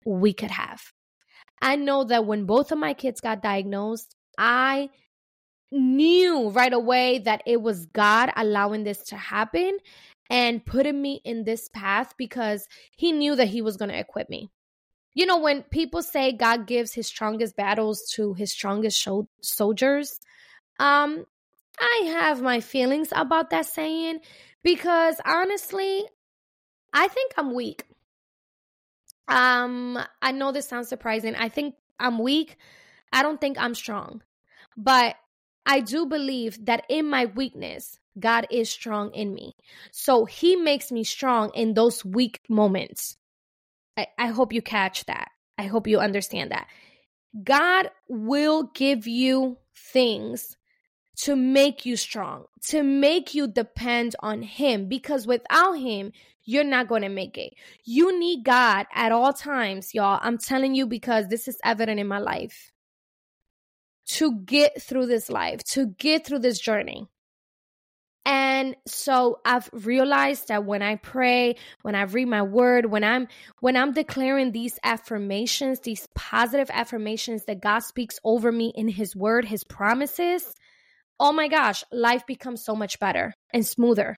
we 0.06 0.34
could 0.34 0.52
have. 0.52 0.82
I 1.62 1.76
know 1.76 2.04
that 2.06 2.26
when 2.26 2.46
both 2.46 2.72
of 2.72 2.78
my 2.80 2.94
kids 2.94 3.22
got 3.22 3.42
diagnosed, 3.42 4.16
I 4.38 4.90
knew 5.72 6.50
right 6.50 6.74
away 6.74 7.20
that 7.20 7.44
it 7.46 7.62
was 7.62 7.86
God 7.88 8.32
allowing 8.36 8.84
this 8.84 9.04
to 9.06 9.16
happen 9.16 9.78
and 10.30 10.66
putting 10.66 11.02
me 11.02 11.22
in 11.24 11.44
this 11.44 11.70
path 11.70 12.14
because 12.18 12.68
He 12.98 13.12
knew 13.12 13.36
that 13.36 13.48
He 13.48 13.62
was 13.62 13.78
going 13.78 13.90
to 13.90 14.00
equip 14.00 14.30
me. 14.30 14.50
You 15.14 15.26
know, 15.26 15.40
when 15.40 15.64
people 15.64 16.02
say 16.02 16.32
God 16.32 16.68
gives 16.68 16.94
His 16.94 17.08
strongest 17.08 17.56
battles 17.56 18.12
to 18.16 18.34
His 18.34 18.52
strongest 18.52 19.08
soldiers, 19.42 20.20
um, 20.80 21.26
I 21.80 22.04
have 22.08 22.42
my 22.42 22.60
feelings 22.60 23.10
about 23.16 23.50
that 23.52 23.66
saying 23.66 24.20
because 24.64 25.20
honestly, 25.26 26.06
I 26.94 27.08
think 27.08 27.34
I'm 27.38 27.54
weak. 27.54 27.84
Um, 29.28 29.98
I 30.22 30.32
know 30.32 30.52
this 30.52 30.68
sounds 30.68 30.90
surprising. 30.90 31.36
I 31.36 31.50
think 31.50 31.76
I'm 32.00 32.20
weak. 32.20 32.58
I 33.14 33.24
don't 33.24 33.40
think 33.40 33.58
I'm 33.60 33.76
strong. 33.76 34.22
But 34.76 35.16
I 35.66 35.80
do 35.80 36.06
believe 36.06 36.66
that 36.66 36.86
in 36.90 37.10
my 37.10 37.26
weakness, 37.26 38.00
God 38.20 38.48
is 38.50 38.70
strong 38.70 39.12
in 39.14 39.34
me. 39.34 39.56
So 39.92 40.26
he 40.26 40.56
makes 40.56 40.92
me 40.92 41.04
strong 41.04 41.52
in 41.54 41.74
those 41.74 42.04
weak 42.04 42.42
moments. 42.50 43.18
I, 43.96 44.08
I 44.18 44.28
hope 44.28 44.54
you 44.54 44.62
catch 44.62 45.06
that. 45.06 45.30
I 45.58 45.64
hope 45.64 45.88
you 45.88 46.00
understand 46.00 46.52
that. 46.52 46.68
God 47.44 47.90
will 48.10 48.64
give 48.74 49.08
you 49.08 49.58
things 49.76 50.58
to 51.18 51.36
make 51.36 51.86
you 51.86 51.96
strong, 51.96 52.46
to 52.68 52.84
make 52.84 53.34
you 53.34 53.48
depend 53.48 54.16
on 54.20 54.42
Him, 54.42 54.88
because 54.88 55.28
without 55.28 55.74
Him, 55.74 56.12
you're 56.44 56.64
not 56.64 56.88
going 56.88 57.04
to 57.04 57.10
make 57.10 57.38
it. 57.38 57.54
You 57.84 58.20
need 58.20 58.44
God 58.44 58.88
at 58.94 59.12
all 59.12 59.34
times, 59.34 59.94
y'all. 59.94 60.20
I'm 60.22 60.38
telling 60.38 60.76
you 60.76 60.88
because 60.88 61.28
this 61.28 61.48
is 61.48 61.60
evident 61.64 62.00
in 62.00 62.08
my 62.08 62.20
life. 62.20 62.72
To 64.14 64.40
get 64.42 64.82
through 64.82 65.06
this 65.06 65.30
life, 65.30 65.64
to 65.66 65.88
get 65.98 66.26
through 66.26 66.40
this 66.40 66.60
journey. 66.60 67.08
And 68.26 68.76
so 68.86 69.40
I've 69.46 69.70
realized 69.72 70.50
that 70.50 70.66
when 70.66 70.82
I 70.82 70.96
pray, 70.96 71.56
when 71.82 71.96
I 71.96 72.04
read 72.04 72.28
my 72.28 72.42
word, 72.44 72.86
when 72.86 73.04
I'm 73.04 73.28
when 73.62 73.76
I'm 73.76 73.94
declaring 73.94 74.52
these 74.52 74.78
affirmations, 74.84 75.80
these 75.80 76.08
positive 76.14 76.70
affirmations 76.72 77.46
that 77.46 77.62
God 77.62 77.80
speaks 77.80 78.20
over 78.24 78.52
me 78.52 78.74
in 78.76 78.88
his 78.88 79.16
word, 79.16 79.46
his 79.46 79.64
promises, 79.64 80.54
oh 81.22 81.32
my 81.32 81.48
gosh, 81.48 81.84
life 81.92 82.26
becomes 82.26 82.66
so 82.66 82.76
much 82.76 83.00
better 83.00 83.34
and 83.54 83.66
smoother. 83.66 84.16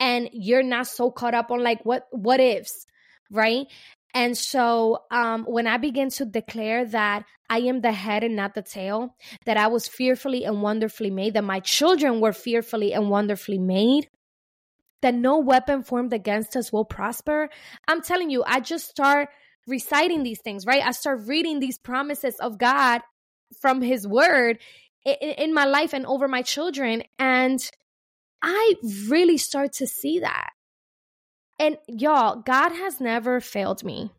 And 0.00 0.28
you're 0.32 0.64
not 0.64 0.88
so 0.88 1.10
caught 1.12 1.34
up 1.34 1.52
on 1.52 1.62
like 1.62 1.86
what 1.86 2.06
what 2.10 2.40
ifs, 2.40 2.84
right? 3.30 3.66
And 4.12 4.36
so 4.36 4.98
um, 5.10 5.44
when 5.44 5.66
I 5.66 5.76
begin 5.76 6.10
to 6.10 6.24
declare 6.24 6.84
that 6.86 7.24
I 7.48 7.58
am 7.60 7.80
the 7.80 7.92
head 7.92 8.24
and 8.24 8.36
not 8.36 8.54
the 8.54 8.62
tail, 8.62 9.14
that 9.46 9.56
I 9.56 9.68
was 9.68 9.88
fearfully 9.88 10.44
and 10.44 10.62
wonderfully 10.62 11.10
made, 11.10 11.34
that 11.34 11.44
my 11.44 11.60
children 11.60 12.20
were 12.20 12.32
fearfully 12.32 12.92
and 12.92 13.08
wonderfully 13.08 13.58
made, 13.58 14.08
that 15.02 15.14
no 15.14 15.38
weapon 15.38 15.82
formed 15.82 16.12
against 16.12 16.56
us 16.56 16.72
will 16.72 16.84
prosper, 16.84 17.50
I'm 17.88 18.02
telling 18.02 18.30
you, 18.30 18.44
I 18.46 18.60
just 18.60 18.88
start 18.88 19.28
reciting 19.66 20.22
these 20.22 20.40
things, 20.40 20.64
right? 20.64 20.82
I 20.82 20.92
start 20.92 21.26
reading 21.26 21.58
these 21.58 21.78
promises 21.78 22.36
of 22.40 22.58
God 22.58 23.00
from 23.60 23.80
His 23.80 24.06
Word 24.06 24.58
in, 25.04 25.52
my 25.54 25.64
life 25.64 25.92
and 25.92 26.06
over 26.06 26.28
my 26.28 26.42
children. 26.42 27.02
And 27.18 27.60
I 28.42 28.74
really 29.08 29.38
start 29.38 29.72
to 29.74 29.86
see 29.86 30.20
that. 30.20 30.50
And 31.58 31.76
y'all, 31.88 32.42
God 32.42 32.70
has 32.70 33.00
never 33.00 33.40
failed 33.40 33.84
me. 33.84 34.10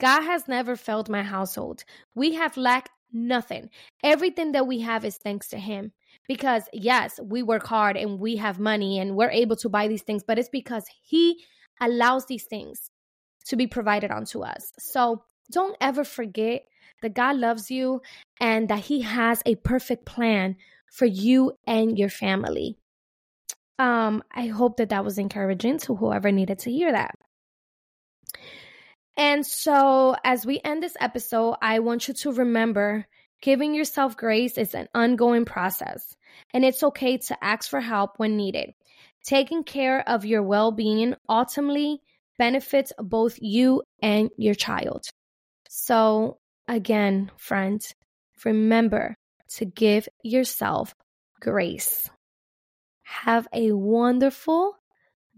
God 0.00 0.22
has 0.22 0.46
never 0.46 0.76
failed 0.76 1.08
my 1.08 1.22
household. 1.22 1.84
We 2.14 2.34
have 2.34 2.56
lacked 2.56 2.90
nothing. 3.12 3.70
Everything 4.04 4.52
that 4.52 4.66
we 4.66 4.80
have 4.80 5.04
is 5.04 5.16
thanks 5.16 5.48
to 5.48 5.58
Him. 5.58 5.92
Because, 6.28 6.64
yes, 6.72 7.18
we 7.22 7.42
work 7.42 7.66
hard 7.66 7.96
and 7.96 8.20
we 8.20 8.36
have 8.36 8.58
money 8.58 8.98
and 8.98 9.16
we're 9.16 9.30
able 9.30 9.56
to 9.56 9.68
buy 9.68 9.88
these 9.88 10.02
things, 10.02 10.22
but 10.22 10.38
it's 10.38 10.50
because 10.50 10.84
He 11.02 11.42
allows 11.80 12.26
these 12.26 12.44
things 12.44 12.90
to 13.46 13.56
be 13.56 13.66
provided 13.66 14.10
onto 14.10 14.42
us. 14.42 14.72
So 14.78 15.22
don't 15.50 15.76
ever 15.80 16.04
forget 16.04 16.66
that 17.02 17.14
God 17.14 17.36
loves 17.36 17.70
you 17.70 18.02
and 18.40 18.68
that 18.68 18.80
He 18.80 19.02
has 19.02 19.42
a 19.46 19.54
perfect 19.56 20.04
plan 20.04 20.56
for 20.90 21.06
you 21.06 21.52
and 21.66 21.98
your 21.98 22.08
family. 22.08 22.76
Um, 23.78 24.24
I 24.32 24.46
hope 24.46 24.78
that 24.78 24.88
that 24.88 25.04
was 25.04 25.18
encouraging 25.18 25.78
to 25.80 25.94
whoever 25.94 26.32
needed 26.32 26.60
to 26.60 26.70
hear 26.70 26.90
that. 26.90 27.14
And 29.16 29.44
so, 29.44 30.16
as 30.24 30.46
we 30.46 30.60
end 30.62 30.82
this 30.82 30.96
episode, 31.00 31.56
I 31.60 31.80
want 31.80 32.06
you 32.08 32.14
to 32.14 32.32
remember 32.32 33.06
giving 33.40 33.74
yourself 33.74 34.16
grace 34.16 34.58
is 34.58 34.74
an 34.74 34.88
ongoing 34.94 35.44
process, 35.44 36.16
and 36.54 36.64
it's 36.64 36.82
okay 36.82 37.18
to 37.18 37.44
ask 37.44 37.68
for 37.68 37.80
help 37.80 38.18
when 38.18 38.36
needed. 38.36 38.74
Taking 39.24 39.64
care 39.64 40.08
of 40.08 40.24
your 40.24 40.42
well 40.42 40.70
being 40.70 41.14
ultimately 41.28 42.00
benefits 42.38 42.92
both 42.98 43.38
you 43.40 43.82
and 44.00 44.30
your 44.36 44.54
child. 44.54 45.04
So, 45.68 46.37
again, 46.68 47.30
friends, 47.36 47.94
remember 48.44 49.16
to 49.56 49.64
give 49.64 50.08
yourself 50.22 50.94
grace. 51.40 52.08
Have 53.02 53.48
a 53.52 53.72
wonderful 53.72 54.74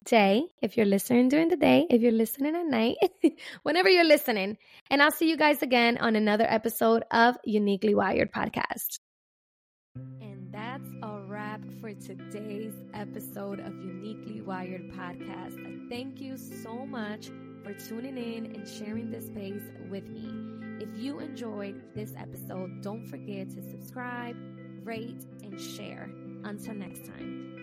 day 0.04 0.42
if 0.60 0.76
you're 0.76 0.86
listening 0.86 1.28
during 1.28 1.48
the 1.48 1.56
day, 1.56 1.86
if 1.88 2.02
you're 2.02 2.12
listening 2.12 2.56
at 2.56 2.66
night, 2.66 2.96
whenever 3.62 3.88
you're 3.88 4.04
listening. 4.04 4.58
And 4.90 5.02
I'll 5.02 5.10
see 5.10 5.30
you 5.30 5.36
guys 5.36 5.62
again 5.62 5.98
on 5.98 6.16
another 6.16 6.46
episode 6.48 7.04
of 7.10 7.36
Uniquely 7.44 7.94
Wired 7.94 8.32
Podcast. 8.32 8.98
And 10.20 10.48
that's 10.52 10.88
a 11.02 11.20
wrap 11.26 11.60
for 11.80 11.92
today's 11.94 12.74
episode 12.94 13.60
of 13.60 13.74
Uniquely 13.76 14.40
Wired 14.40 14.90
Podcast. 14.92 15.88
Thank 15.88 16.20
you 16.20 16.36
so 16.36 16.86
much 16.86 17.30
for 17.62 17.72
tuning 17.74 18.16
in 18.16 18.46
and 18.46 18.66
sharing 18.66 19.10
this 19.10 19.26
space 19.26 19.62
with 19.90 20.08
me. 20.08 20.69
If 20.80 20.88
you 20.96 21.20
enjoyed 21.20 21.94
this 21.94 22.14
episode, 22.16 22.82
don't 22.82 23.04
forget 23.06 23.50
to 23.50 23.62
subscribe, 23.62 24.34
rate, 24.82 25.26
and 25.42 25.60
share. 25.60 26.10
Until 26.42 26.74
next 26.74 27.04
time. 27.04 27.59